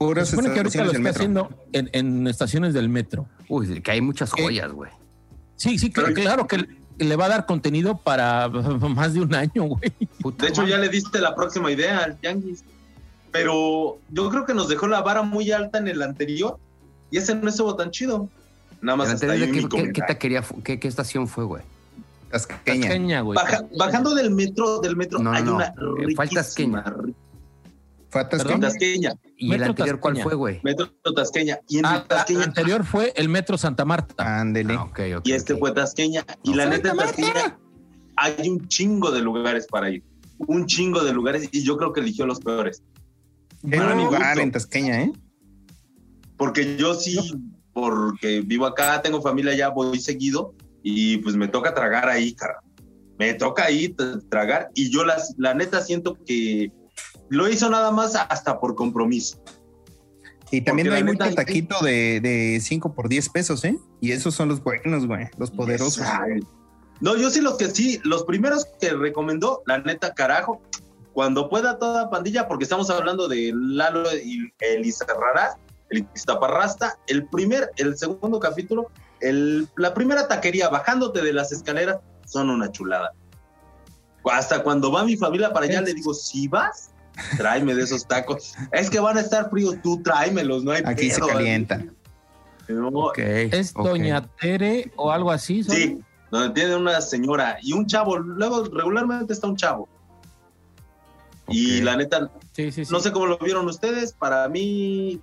[0.00, 3.28] Se supone que ahorita lo está haciendo en, estaciones del metro.
[3.48, 4.90] Uy, que hay muchas eh, joyas, güey.
[5.56, 6.66] Sí, sí, claro, que
[6.98, 9.92] le va a dar contenido para más de un año, güey.
[10.36, 12.64] De hecho, ya le diste la próxima idea al Yanguis.
[13.30, 16.58] Pero yo creo que nos dejó la vara muy alta en el anterior
[17.10, 18.28] y ese no estuvo tan chido.
[18.80, 21.62] Nada más hasta ahí qué, qué, taquería, qué, qué estación fue, güey?
[22.30, 23.20] Tasqueña.
[23.22, 23.38] güey.
[23.76, 27.02] bajando del metro, del metro hay una riquísima, Falta
[28.10, 28.44] Tasqueña.
[28.44, 29.14] Fue Tasqueña.
[29.36, 30.60] ¿Y el anterior cuál fue, güey?
[30.62, 31.58] Metro Tasqueña.
[31.68, 32.40] Y en ah, Tasqueña.
[32.40, 34.40] El anterior fue el Metro Santa Marta.
[34.40, 34.74] Ándele.
[34.74, 34.88] Ah,
[35.24, 36.24] y este fue Tasqueña.
[36.42, 37.58] Y la neta, en Tasqueña
[38.16, 40.02] hay un chingo de lugares para ir.
[40.38, 41.48] Un chingo de lugares.
[41.52, 42.82] Y yo creo que eligió los peores.
[43.62, 45.12] Es un lugar en Tasqueña, ¿eh?
[46.36, 47.18] Porque yo sí,
[47.72, 50.54] porque vivo acá, tengo familia allá, voy seguido.
[50.82, 52.60] Y pues me toca tragar ahí, cara.
[53.18, 53.94] Me toca ahí
[54.30, 54.70] tragar.
[54.74, 56.72] Y yo las, la neta siento que
[57.28, 59.38] lo hizo nada más hasta por compromiso.
[60.50, 63.78] Y también hay mucho taquito de 5 por 10 pesos, ¿eh?
[64.00, 66.06] Y esos son los buenos, güey, los poderosos.
[67.00, 70.60] No, yo sí los que sí, los primeros que recomendó, la neta, carajo,
[71.12, 74.84] cuando pueda toda pandilla, porque estamos hablando de Lalo y el
[75.90, 81.98] el Iztaparrasta, el primer, el segundo capítulo, el, la primera taquería, bajándote de las escaleras,
[82.26, 83.12] son una chulada.
[84.30, 86.90] Hasta cuando va mi familia para allá, le digo, si vas,
[87.36, 88.54] tráeme de esos tacos.
[88.72, 91.94] Es que van a estar fríos, tú tráemelos, no hay Aquí se calientan.
[93.16, 95.64] ¿Es Doña Tere o algo así?
[95.64, 95.98] Sí,
[96.30, 98.18] donde tiene una señora y un chavo.
[98.18, 99.88] Luego, regularmente está un chavo.
[101.48, 102.30] Y la neta,
[102.90, 104.12] no sé cómo lo vieron ustedes.
[104.12, 105.20] Para mí,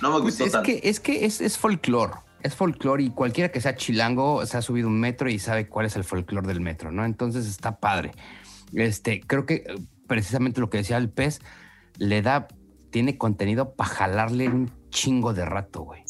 [0.00, 2.12] No me pues gustó es Que, es que es, es folclore.
[2.42, 5.86] Es folclore y cualquiera que sea chilango se ha subido un metro y sabe cuál
[5.86, 7.04] es el folclore del metro, ¿no?
[7.04, 8.12] Entonces está padre.
[8.74, 9.64] Este, creo que
[10.06, 11.40] precisamente lo que decía el pez
[11.98, 12.48] le da,
[12.90, 16.02] tiene contenido para jalarle un chingo de rato, güey.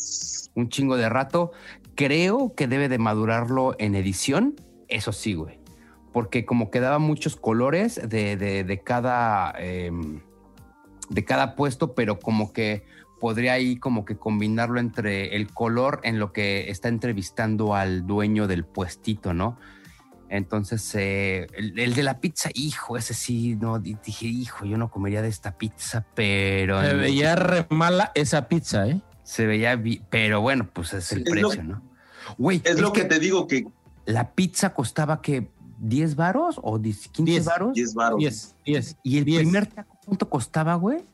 [0.54, 1.52] Un chingo de rato.
[1.94, 4.56] Creo que debe de madurarlo en edición,
[4.88, 5.60] eso sí, güey.
[6.12, 10.20] Porque como quedaba muchos colores de, de, cada, em,
[11.08, 12.84] de cada puesto, pero como que
[13.20, 18.46] podría ahí como que combinarlo entre el color en lo que está entrevistando al dueño
[18.46, 19.56] del puestito, ¿no?
[20.34, 25.22] Entonces, eh, el, de la pizza, hijo, ese sí, no, dije, hijo, yo no comería
[25.22, 26.82] de esta pizza, pero...
[26.82, 29.00] Se veía re mala esa pizza, ¿eh?
[29.22, 29.80] Se veía,
[30.10, 31.82] pero bueno, pues es el precio, ¿no?
[32.36, 33.64] Güey, es, lo que, te digo que...
[34.06, 37.74] La pizza costaba que 10 varos o 15 varos.
[37.74, 38.18] 10 varos.
[38.18, 38.96] 10, 10.
[39.04, 41.04] ¿Y el primer taco cuánto costaba, güey?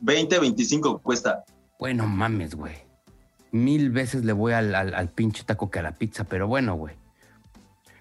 [0.00, 1.46] 20, 25 cuesta.
[1.78, 2.74] Bueno, mames, güey.
[3.52, 6.94] Mil veces le voy al, al, pinche taco que a la pizza, pero bueno, güey.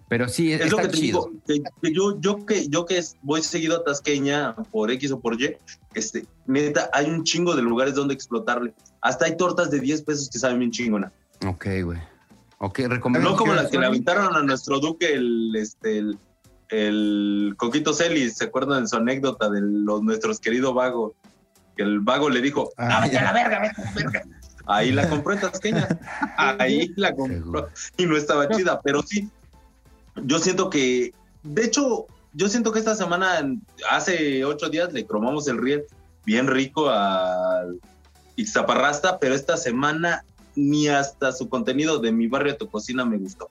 [0.08, 1.32] Pero sí, es lo que te digo.
[1.82, 5.58] yo, yo, que, yo que voy seguido a Tasqueña por X o por Y,
[5.96, 8.74] este, neta, hay un chingo de lugares donde explotarle.
[9.02, 11.12] Hasta hay tortas de 10 pesos que saben bien chingona.
[11.48, 12.00] Ok, güey.
[12.60, 13.32] Ok, recomiendo.
[13.32, 16.20] No como las que le aventaron a nuestro duque el, este, el,
[16.70, 21.14] el Coquito Celis, ¿se acuerdan de su anécdota de los nuestros queridos vagos?
[21.76, 24.24] que el vago le dijo, ah, vete a la verga, vete a la verga.
[24.68, 25.88] Ahí la compró en Tasqueña.
[26.38, 27.70] Ahí la compró.
[27.98, 29.30] Y no estaba chida, pero sí.
[30.24, 31.14] Yo siento que,
[31.44, 33.42] de hecho, yo siento que esta semana,
[33.90, 35.86] hace ocho días, le cromamos el riel
[36.26, 37.80] bien rico al
[38.36, 40.24] Ixtaparrasta, pero esta semana
[40.56, 43.50] ni hasta su contenido de mi barrio de tu cocina me gustó.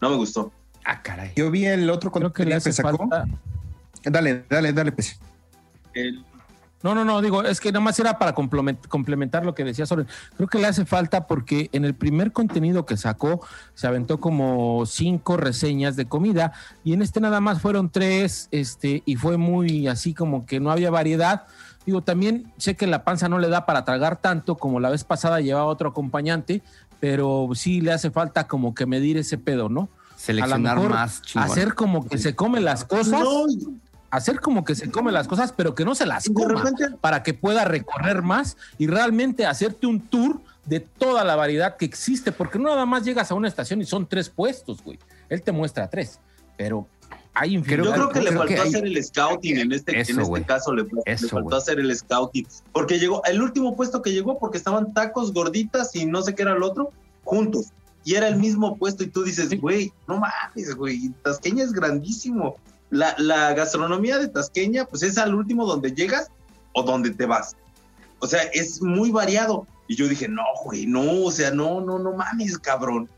[0.00, 0.52] No me gustó.
[0.84, 1.32] Ah, caray.
[1.36, 3.08] Yo vi el otro contenido que le sacó.
[4.04, 5.18] Dale, dale, dale, pues.
[5.94, 6.24] El
[6.84, 10.04] no, no, no, digo, es que nada más era para complementar lo que decía sobre.
[10.36, 13.40] Creo que le hace falta porque en el primer contenido que sacó
[13.72, 16.52] se aventó como cinco reseñas de comida
[16.84, 20.70] y en este nada más fueron tres, este, y fue muy así como que no
[20.70, 21.46] había variedad.
[21.86, 25.04] Digo, también sé que la panza no le da para tragar tanto como la vez
[25.04, 26.60] pasada llevaba otro acompañante,
[27.00, 29.88] pero sí le hace falta como que medir ese pedo, ¿no?
[30.16, 33.24] Seleccionar más Hacer como que se come las cosas
[34.14, 36.62] hacer como que se come las cosas, pero que no se las coma,
[37.00, 41.84] para que pueda recorrer más y realmente hacerte un tour de toda la variedad que
[41.84, 44.98] existe, porque no nada más llegas a una estación y son tres puestos, güey.
[45.28, 46.20] Él te muestra tres,
[46.56, 46.86] pero
[47.34, 47.84] hay infinidad.
[47.84, 50.86] Yo creo que le faltó hacer el scouting en este, en este caso, le,
[51.28, 55.94] faltó hacer el scouting, porque llegó, el último puesto que llegó, porque estaban tacos, gorditas
[55.96, 56.90] y no sé qué era el otro,
[57.24, 57.72] juntos.
[58.04, 62.56] Y era el mismo puesto y tú dices, güey, no mames, güey, Tasqueña es grandísimo
[62.94, 66.30] la, gastronomía de Tasqueña, pues es al último donde llegas
[66.72, 67.56] o donde te vas.
[68.20, 69.66] O sea, es muy variado.
[69.86, 73.08] Y yo dije, no, güey, no, o sea, no, no, no mames, cabrón.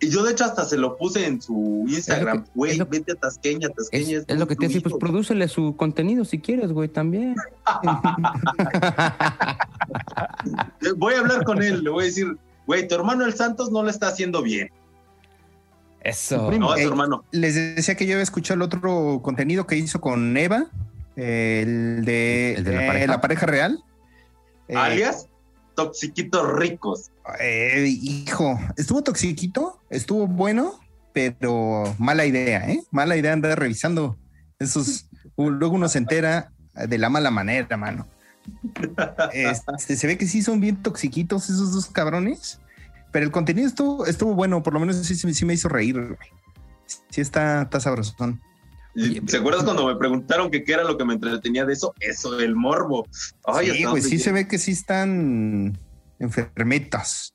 [0.00, 3.68] Y yo, de hecho, hasta se lo puse en su Instagram, güey, vete a Tasqueña,
[3.68, 4.22] Tasqueña.
[4.26, 7.34] Es, lo que te dice, pues prodúcele su contenido si quieres, güey, también.
[10.96, 13.82] voy a hablar con él, le voy a decir, güey, tu hermano el Santos no
[13.82, 14.70] lo está haciendo bien.
[16.08, 16.50] Eso.
[16.52, 17.24] No, hermano.
[17.30, 20.66] Les decía que yo había escuchado el otro contenido que hizo con Eva,
[21.16, 22.62] el de,
[23.06, 23.46] la, pareja.
[23.46, 23.82] real.
[24.68, 25.28] Eh, Alias
[25.74, 27.10] Toxiquitos Ricos.
[27.40, 30.80] Eh, hijo, estuvo toxiquito, estuvo bueno,
[31.12, 32.82] pero mala idea, ¿eh?
[32.90, 34.16] Mala idea andar revisando
[34.58, 35.08] esos.
[35.36, 38.06] luego uno se entera de la mala manera, mano.
[39.32, 42.60] Este, se ve que sí son bien toxiquitos esos dos cabrones.
[43.18, 46.16] Pero el contenido estuvo, estuvo bueno, por lo menos sí, sí me hizo reír.
[47.10, 48.40] Sí está, está sabrosón.
[49.26, 51.92] ¿Se acuerdas cuando me preguntaron que qué era lo que me entretenía de eso?
[51.98, 53.08] Eso del morbo.
[53.10, 55.76] sí, pues sí se ve que sí están
[56.20, 57.34] enfermetas.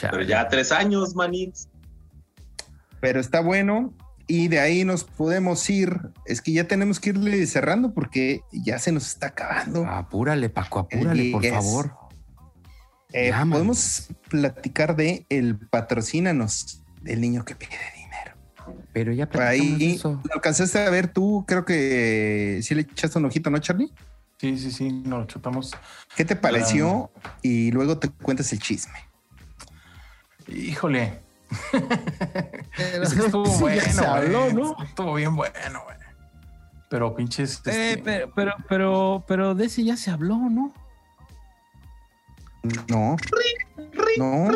[0.00, 1.68] Pero ya tres años, manix.
[3.02, 3.92] Pero está bueno.
[4.26, 6.00] Y de ahí nos podemos ir.
[6.24, 9.84] Es que ya tenemos que irle cerrando porque ya se nos está acabando.
[9.84, 11.99] Apúrale, Paco, apúrale, por favor.
[13.12, 18.36] Eh, podemos platicar de el patrocínanos del niño que pide dinero.
[18.92, 20.20] Pero ya ahí eso.
[20.24, 23.92] lo alcanzaste a ver tú, creo que sí le echaste un ojito, ¿no, Charlie?
[24.38, 25.72] Sí, sí, sí, nos chutamos.
[26.16, 27.10] ¿Qué te pareció?
[27.42, 28.98] Y luego te cuentas el chisme.
[30.48, 31.20] Híjole.
[33.02, 34.82] estuvo bueno, ¿no?
[34.82, 35.96] Estuvo bien bueno, güey.
[36.88, 37.62] Pero pinches.
[37.66, 40.72] Eh, este, pero, pero, pero, pero de ese ya se habló, ¿no?
[42.88, 43.16] No.
[44.18, 44.48] no.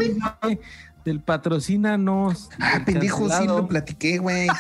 [1.05, 2.51] Del patrocínanos.
[2.59, 4.49] Ah, pendejo, sí lo platiqué, güey.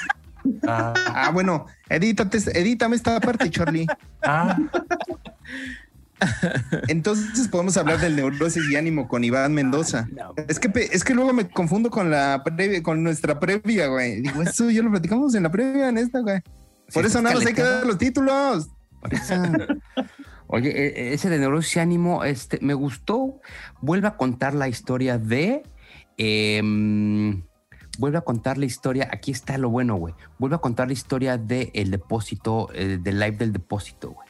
[0.68, 0.92] Ah.
[0.96, 1.30] ah.
[1.30, 3.86] bueno, edítate, edítame esta parte, Charlie.
[4.22, 4.58] Ah.
[6.88, 10.06] Entonces podemos hablar del neurosis y ánimo con Iván Mendoza.
[10.48, 14.20] es que es que luego me confundo con la previa, con nuestra previa, güey.
[14.20, 16.42] Digo, eso ya lo platicamos en la previa, en esta, güey.
[16.92, 18.68] Por eso nada más hay que dar los títulos.
[19.00, 20.02] Oye, e,
[20.52, 23.40] e, ese de neurosis y ánimo, este, me gustó.
[23.80, 25.62] Vuelve a contar la historia de.
[26.16, 27.42] Em,
[27.98, 29.08] vuelve a contar la historia.
[29.12, 30.14] Aquí está lo bueno, güey.
[30.38, 34.28] Vuelve a contar la historia del el depósito, eh, del live del depósito, güey.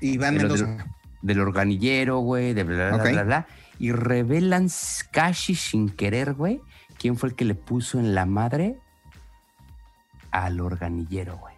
[0.00, 0.86] Iván Mendoza
[1.26, 3.46] del organillero, güey, de bla, bla, bla, bla,
[3.78, 4.68] Y revelan
[5.10, 6.60] casi sin querer, güey,
[6.98, 8.78] quién fue el que le puso en la madre
[10.30, 11.55] al organillero, güey.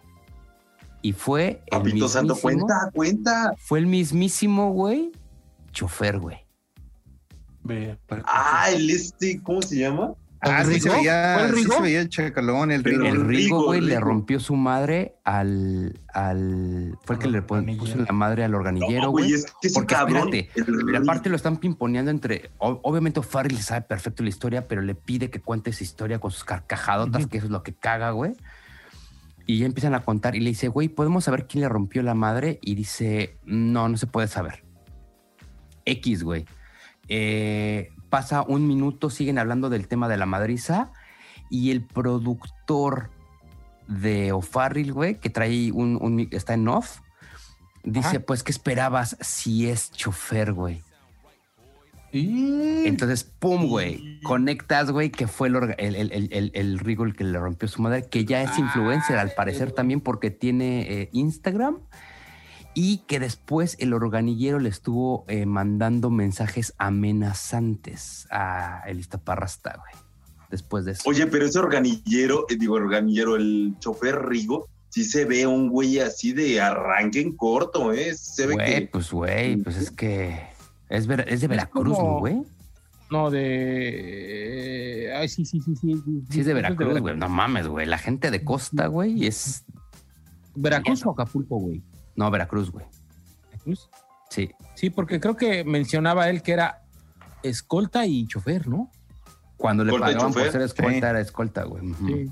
[1.01, 3.53] Y fue el Papito Santo, cuenta, cuenta.
[3.57, 5.11] Fue el mismísimo, güey,
[5.71, 6.37] chofer, güey.
[8.25, 10.13] Ah, el este, ¿cómo se llama?
[10.41, 11.83] Ah, sí se veía, el Rigo?
[11.83, 13.03] el chacalón, el Rigo.
[13.03, 18.13] El Rigo, güey, le rompió su madre al, al fue el que le puso la
[18.13, 19.33] madre al organillero, güey.
[19.33, 24.29] es que porque cabrón, espérate, aparte lo están pimponeando entre, obviamente Farrell sabe perfecto la
[24.29, 27.61] historia, pero le pide que cuente esa historia con sus carcajadotas, que eso es lo
[27.61, 28.33] que caga, güey.
[29.49, 32.13] Y ya empiezan a contar y le dice, güey, ¿podemos saber quién le rompió la
[32.13, 32.59] madre?
[32.61, 34.63] Y dice, no, no se puede saber.
[35.85, 36.45] X, güey.
[37.07, 40.91] Eh, pasa un minuto, siguen hablando del tema de la madriza
[41.49, 43.09] y el productor
[43.87, 46.99] de O'Farrill, güey, que trae un, está en off,
[47.83, 50.83] dice, pues, ¿qué esperabas si es chofer, güey?
[52.11, 58.07] Entonces, pum, güey, conectas, güey, que fue el, el, el, que le rompió su madre,
[58.07, 61.79] que ya es influencer al parecer también porque tiene eh, Instagram
[62.73, 70.03] y que después el organillero le estuvo eh, mandando mensajes amenazantes a el Iztaparrasta, güey.
[70.49, 71.03] Después de eso.
[71.07, 75.99] Oye, pero ese organillero, eh, digo, organillero, el chofer Rigo, sí se ve un güey
[75.99, 78.15] así de arranque en corto, ¿eh?
[78.15, 80.39] Se ve güey, pues güey, pues es que
[80.89, 82.41] es, es de Veracruz, güey?
[83.09, 85.11] No, de.
[85.15, 86.03] Ay, sí, sí, sí, sí.
[86.29, 87.17] Sí, es de Veracruz, güey.
[87.17, 87.85] No mames, güey.
[87.85, 89.65] La gente de costa, güey, es.
[90.55, 91.83] ¿Veracruz o Acapulco, güey?
[92.15, 92.85] No, Veracruz, güey.
[93.51, 93.89] ¿Veracruz?
[94.29, 94.51] Sí.
[94.75, 96.83] Sí, porque creo que mencionaba él que era
[97.41, 98.91] escolta y chofer, ¿no?
[99.57, 101.83] Cuando le pagaban por ser escolta, era escolta, güey.
[102.05, 102.29] Sí.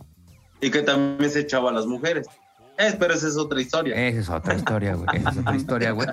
[0.61, 2.27] Y que también se echaba a las mujeres.
[2.77, 3.95] Eh, pero esa es otra historia.
[3.95, 5.17] Esa es otra historia, güey.
[5.17, 6.07] Esa es otra historia, güey.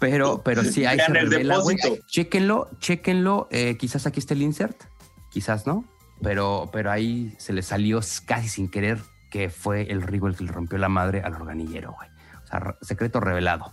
[0.00, 1.76] Pero, pero sí, hay se revela, güey.
[2.06, 3.48] Chéquenlo, chéquenlo.
[3.50, 4.84] Eh, quizás aquí esté el insert.
[5.30, 5.84] Quizás no.
[6.22, 8.98] Pero, pero ahí se le salió casi sin querer
[9.30, 12.08] que fue el Rigo el que le rompió la madre al organillero, güey.
[12.44, 13.72] O sea, secreto revelado.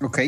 [0.00, 0.18] Ok.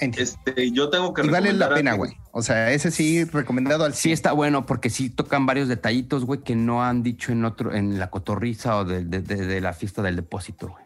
[0.00, 1.26] Este, yo tengo que.
[1.26, 2.16] Y vale la pena, güey.
[2.32, 3.94] O sea, ese sí recomendado al.
[3.94, 7.74] Sí, está bueno porque sí tocan varios detallitos, güey, que no han dicho en otro,
[7.74, 10.84] en la cotorriza o de, la fiesta del depósito, güey.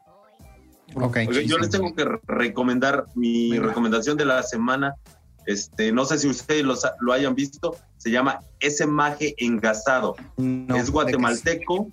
[0.94, 4.94] Okay, yo les tengo que recomendar mi recomendación de la semana.
[5.46, 7.76] Este, no sé si ustedes lo, hayan visto.
[7.96, 10.16] Se llama Ese Maje Engasado.
[10.36, 11.88] es guatemalteco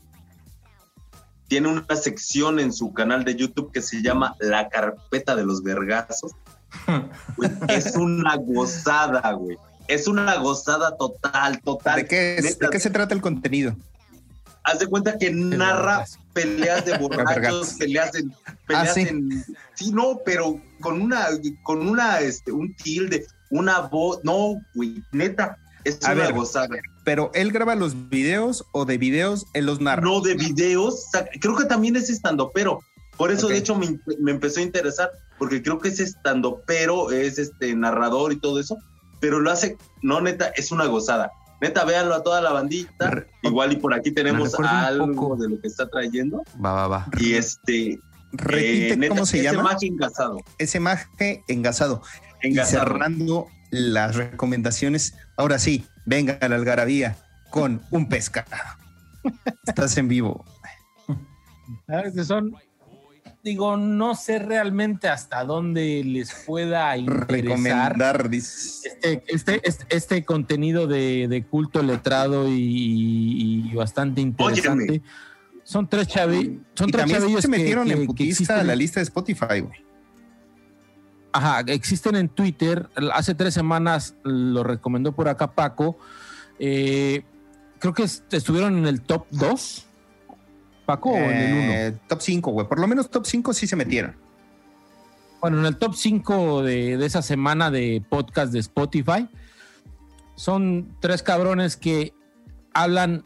[1.50, 5.64] tiene una sección en su canal de YouTube que se llama La Carpeta de los
[5.64, 6.32] Vergazos.
[7.68, 9.58] Es una gozada, güey.
[9.88, 11.98] Es una gozada total, total.
[11.98, 13.76] ¿De qué, ¿De qué se trata el contenido?
[14.64, 18.34] Haz de cuenta que narra peleas de borrachos, peleas en,
[18.68, 19.44] peleas ah, en,
[19.74, 21.28] sí, no, pero con una,
[21.64, 26.78] con una, este, un tilde, una voz, no, güey, neta, es una gozada
[27.10, 30.04] pero él graba los videos o de videos él los narra.
[30.04, 31.08] No, de videos,
[31.42, 32.82] creo que también es estando, pero
[33.18, 34.00] por eso de hecho me,
[34.32, 35.10] empezó a interesar,
[35.40, 38.78] porque creo que es estando, pero es este narrador y todo eso,
[39.20, 41.32] pero lo hace, no neta, es una gozada.
[41.62, 43.26] Neta, véanlo a toda la bandita.
[43.44, 46.44] Igual y por aquí tenemos algo de lo que está trayendo.
[46.64, 47.08] Va, va, va.
[47.20, 48.00] Y este.
[48.32, 49.60] Repite eh, cómo se llama.
[49.60, 50.38] Ese maje engasado.
[50.58, 52.02] Ese maje engasado.
[52.42, 52.78] engasado.
[52.78, 55.16] Y cerrando las recomendaciones.
[55.36, 57.18] Ahora sí, venga a la algarabía
[57.50, 58.48] con un pescado.
[59.68, 60.46] Estás en vivo.
[62.24, 62.56] Son,
[63.44, 67.96] digo, no sé realmente hasta dónde les pueda interesar
[68.32, 75.02] este, este, este, este, contenido de, culto letrado y, bastante interesante.
[75.64, 76.64] Son tres chavillos.
[76.74, 79.66] Son tres chavillos se metieron en putista a la lista de Spotify,
[81.32, 82.90] Ajá, existen en Twitter.
[83.14, 86.00] Hace tres semanas lo recomendó por acá Paco.
[86.58, 87.24] Eh,
[87.78, 89.86] creo que estuvieron en el top 2.
[90.90, 91.72] Paco, o en el 1?
[91.72, 92.68] Eh, top 5, güey.
[92.68, 94.16] Por lo menos top 5 sí se metieron.
[95.40, 99.30] Bueno, en el top 5 de, de esa semana de podcast de Spotify,
[100.34, 102.14] son tres cabrones que
[102.74, 103.24] hablan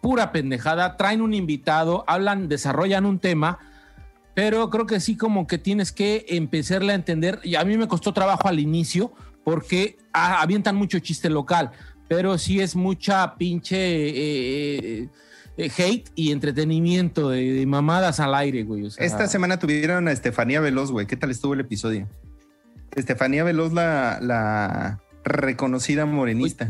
[0.00, 3.58] pura pendejada, traen un invitado, hablan, desarrollan un tema
[4.34, 7.40] Pero creo que sí, como que tienes que empezarla a entender.
[7.42, 9.12] Y a mí me costó trabajo al inicio
[9.42, 11.72] porque ah, avientan mucho chiste local,
[12.06, 15.08] pero sí es mucha pinche eh, eh,
[15.56, 18.86] hate y entretenimiento de, mamadas al aire, güey.
[18.98, 21.06] Esta semana tuvieron a Estefanía Veloz, güey.
[21.06, 22.08] ¿Qué tal estuvo el episodio?
[22.94, 26.68] Estefanía Veloz, la, reconocida morenista.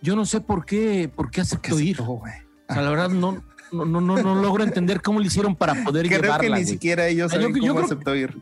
[0.00, 2.00] yo, no sé por qué, por qué aceptó ir.
[2.00, 2.22] O
[2.68, 6.22] sea, la verdad no, no, no, no, logro entender cómo le hicieron para poder creo
[6.22, 6.38] llevarla.
[6.38, 8.36] Creo que ni siquiera ellos saben cómo aceptó ir.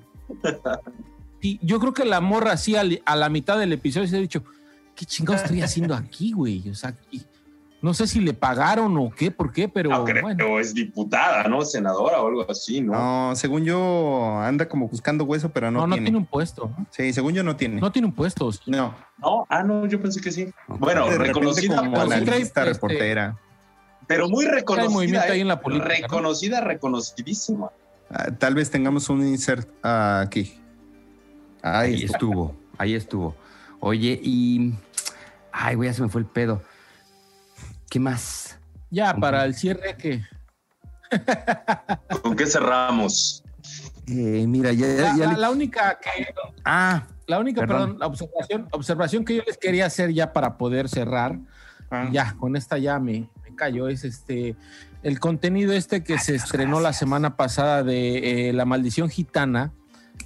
[1.40, 4.42] Y yo creo que la morra así a, la mitad del episodio se ha dicho,
[4.94, 6.68] ¿qué chingados estoy haciendo aquí, güey?
[6.70, 6.94] O sea,
[7.84, 9.90] no sé si le pagaron o qué, por qué, pero.
[9.90, 11.66] No, creo, es diputada, ¿no?
[11.66, 12.92] Senadora o algo así, ¿no?
[12.94, 16.00] No, según yo, anda como buscando hueso, pero no, no tiene.
[16.00, 16.74] No, tiene un puesto.
[16.88, 17.82] Sí, según yo no tiene.
[17.82, 18.50] No tiene un puesto.
[18.64, 18.94] No.
[19.18, 20.48] No, ah, no, yo pensé que sí.
[20.66, 23.36] Bueno, reconocida como analista, este, reportera.
[24.06, 25.24] Pero muy reconocida.
[25.24, 27.70] ahí en la política, reconocida, reconocidísima.
[28.08, 30.58] Ah, tal vez tengamos un insert aquí.
[31.60, 33.36] Ahí, estuvo, ahí estuvo.
[33.80, 34.72] Oye, y.
[35.52, 36.62] Ay, güey, ya se me fue el pedo.
[37.90, 38.58] ¿Qué más?
[38.90, 40.22] Ya, para el cierre, ¿qué?
[42.22, 43.42] ¿Con qué cerramos?
[44.06, 46.34] Eh, mira, ya, la, única que.
[46.64, 47.06] Ah.
[47.26, 51.38] La única, perdón, observación, observación que yo les quería hacer ya para poder cerrar.
[51.90, 52.08] Ah.
[52.12, 53.88] Ya, con esta ya me, me callo.
[53.88, 54.56] Es este.
[55.02, 59.72] El contenido este que se estrenó la semana pasada de eh, La Maldición Gitana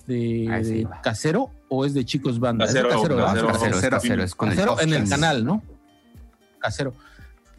[0.07, 2.67] de, Casero o es de Chicos Banda?
[2.67, 3.17] Casero, casero,
[3.87, 5.63] casero, es con casero en el canal, ¿no?
[6.59, 6.95] Casero.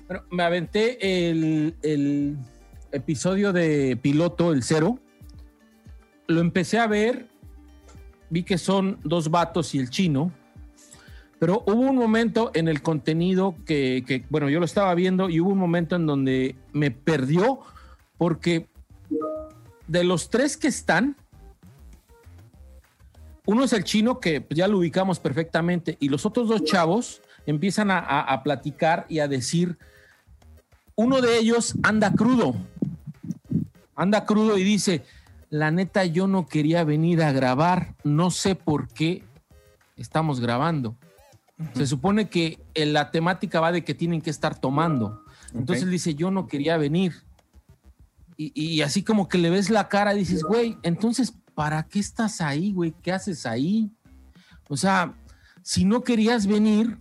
[0.10, 2.36] Bueno, me aventé el,
[2.91, 4.97] episodio de piloto, el cero.
[6.26, 7.28] Lo empecé a ver,
[8.32, 10.32] vi que son dos vatos y el chino,
[11.38, 15.41] pero hubo un momento en el contenido que, que, bueno, yo lo estaba viendo y
[15.41, 17.60] hubo un momento en donde me perdió
[18.18, 18.68] porque
[19.86, 21.18] de los tres que están,
[23.45, 27.89] uno es el chino, que ya lo ubicamos perfectamente, y los otros dos chavos empiezan
[27.91, 29.78] a, platicar y a decir,
[31.00, 32.58] uno de ellos anda crudo,
[33.95, 35.06] anda crudo y dice,
[35.50, 39.24] la neta yo no quería venir a grabar, no sé por qué
[39.95, 40.97] estamos grabando.
[41.74, 45.24] Se supone que la temática va de que tienen que estar tomando.
[45.54, 47.14] Entonces dice, yo no quería venir.
[48.36, 52.00] Y, y, así como que le ves la cara y dices, güey, entonces, ¿para qué
[52.00, 52.93] estás ahí, güey?
[53.02, 53.89] ¿Qué haces ahí?
[54.68, 55.14] O sea,
[55.62, 56.97] si no querías venir,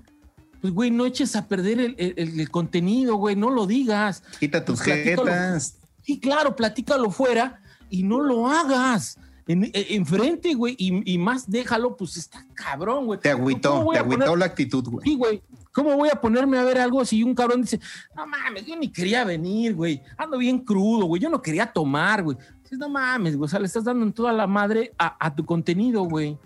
[0.61, 4.23] pues, güey, no eches a perder el, contenido, güey, no lo digas.
[4.41, 9.19] Quita tus pues, Sí, claro, platícalo fuera y no lo hagas.
[9.47, 13.19] Enfrente, güey, y, más déjalo, pues está cabrón, güey.
[13.21, 15.05] Te agüitó, te agüitó la actitud, güey.
[15.05, 15.43] Sí, güey.
[15.73, 17.79] ¿Cómo voy a ponerme a ver algo si un cabrón dice,
[18.17, 22.25] no mames, yo ni quería venir, güey, ando bien crudo, güey, yo no quería tomar,
[22.25, 22.37] güey
[22.77, 26.03] no mames, güey, o sea, le estás dando en toda la madre a, tu contenido,
[26.03, 26.37] güey.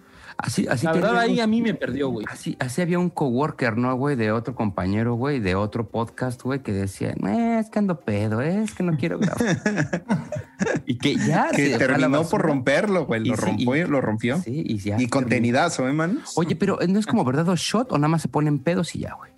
[0.43, 2.27] Así, así la verdad ahí a mí me perdió, güey.
[2.29, 4.17] Así, así había un coworker, ¿no, güey?
[4.17, 8.43] De otro compañero, güey, de otro podcast, güey, que decía, eh, es que ando pedo,
[8.43, 9.63] eh, es que no quiero grabar.
[10.87, 14.39] y que ya que terminó por romperlo, güey, lo, rompió, lo rompió.
[14.41, 15.01] Sí, y ya.
[15.01, 16.21] Y contenidazo, ¿eh, man?
[16.35, 19.01] Oye, pero ¿no es como verdad o shot o nada más se ponen pedos y
[19.01, 19.31] ya, güey?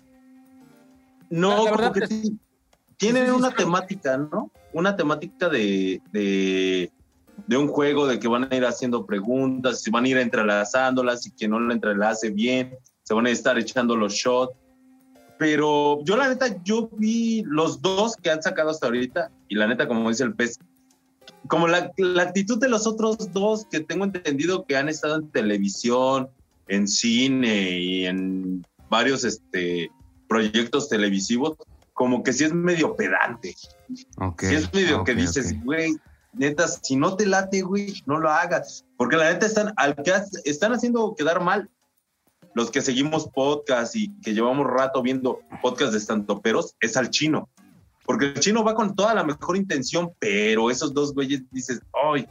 [1.29, 2.39] No, la que sí.
[2.97, 4.51] Tienen una temática, ¿no?
[4.73, 6.91] Una temática de, de,
[7.49, 11.31] un juego, de que van a ir haciendo preguntas, se van a ir entrelazándolas y
[11.31, 14.55] quien no lo entrelace bien, se van a estar echando los shots.
[15.37, 19.67] Pero yo la neta, yo vi los dos que han sacado hasta ahorita y la
[19.67, 20.57] neta, como dice el pez,
[21.47, 25.29] como la, la actitud de los otros dos que tengo entendido que han estado en
[25.29, 26.29] televisión,
[26.67, 29.91] en cine y en varios este,
[30.27, 31.57] proyectos televisivos,
[31.93, 33.55] como que sí es medio pedante.
[34.17, 35.95] Okay, sí es medio que dices, güey,
[36.35, 38.85] neta, si no te late, güey, no lo hagas.
[38.97, 40.13] Porque la neta están, al que
[40.45, 41.69] están haciendo quedar mal
[42.53, 47.49] los que seguimos podcast y que llevamos rato viendo podcast de estantoperos, es al chino.
[48.05, 51.81] Porque el chino va con toda la mejor intención, pero esos dos güeyes dices,
[52.11, 52.27] ay.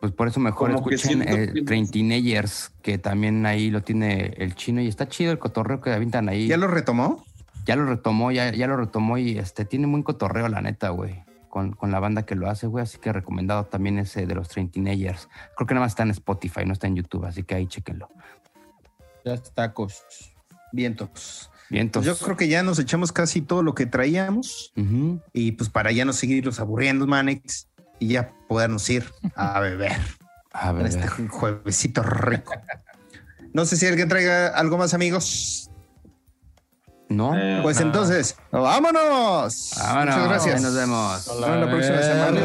[0.00, 2.66] Pues por eso mejor escuchen eh, que...
[2.82, 6.48] que también ahí lo tiene el chino y está chido el cotorreo que avientan ahí.
[6.48, 7.24] ¿Ya lo retomó?
[7.64, 11.22] ya lo retomó, ya, ya lo retomó y este tiene muy cotorreo, la neta, güey.
[11.52, 12.82] Con, la banda que lo hace, güey.
[12.82, 15.28] Así que recomendado también ese de los Train Teenagers.
[15.54, 18.08] Creo que nada más está en Spotify, no está en YouTube, así que ahí chequenlo.
[19.22, 20.02] Ya está, cos.
[20.72, 21.50] Vientos.
[21.68, 22.06] Vientos.
[22.06, 24.72] Yo creo que ya nos echamos casi todo lo que traíamos.
[25.34, 29.04] Y pues para ya no seguirlos aburriendo, Manex, y ya podernos ir
[29.36, 30.00] a beber.
[30.52, 30.86] a beber.
[30.86, 32.54] Este juevesito rico.
[33.52, 35.70] No sé si alguien traiga algo más, amigos.
[37.16, 37.36] No.
[37.36, 39.70] Eh, pues entonces, vámonos.
[39.78, 40.16] Vámonos.
[40.16, 40.62] Muchas gracias.
[40.62, 41.26] Nos vemos.
[41.26, 42.40] Nos vemos la próxima semana.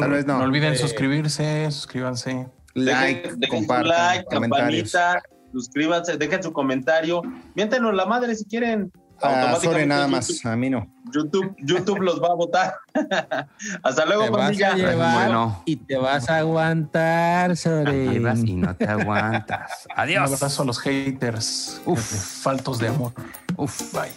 [0.00, 0.38] Tal vez no.
[0.38, 2.48] No olviden suscribirse, suscríbanse.
[2.74, 7.22] Like, dejen, su like, campanita, suscríbanse, dejen su comentario.
[7.54, 8.90] Miéntenos la madre si quieren.
[9.22, 10.86] Ah, sobre nada más, a mí no.
[11.12, 12.74] YouTube, YouTube los va a votar.
[13.82, 14.74] Hasta luego, familia.
[14.74, 15.62] bueno.
[15.64, 18.16] Y te vas a aguantar, sobre.
[18.16, 19.86] Y no te aguantas.
[19.96, 20.28] Adiós.
[20.28, 21.80] Un abrazo a los haters.
[21.86, 22.42] Uf.
[22.42, 23.12] Faltos de amor.
[23.56, 23.92] Uf.
[23.92, 24.12] Bye.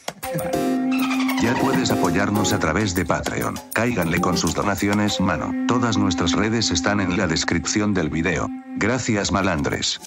[1.42, 3.56] Ya puedes apoyarnos a través de Patreon.
[3.74, 5.54] Cáiganle con sus donaciones, mano.
[5.68, 8.50] Todas nuestras redes están en la descripción del video.
[8.78, 10.02] Gracias, malandres.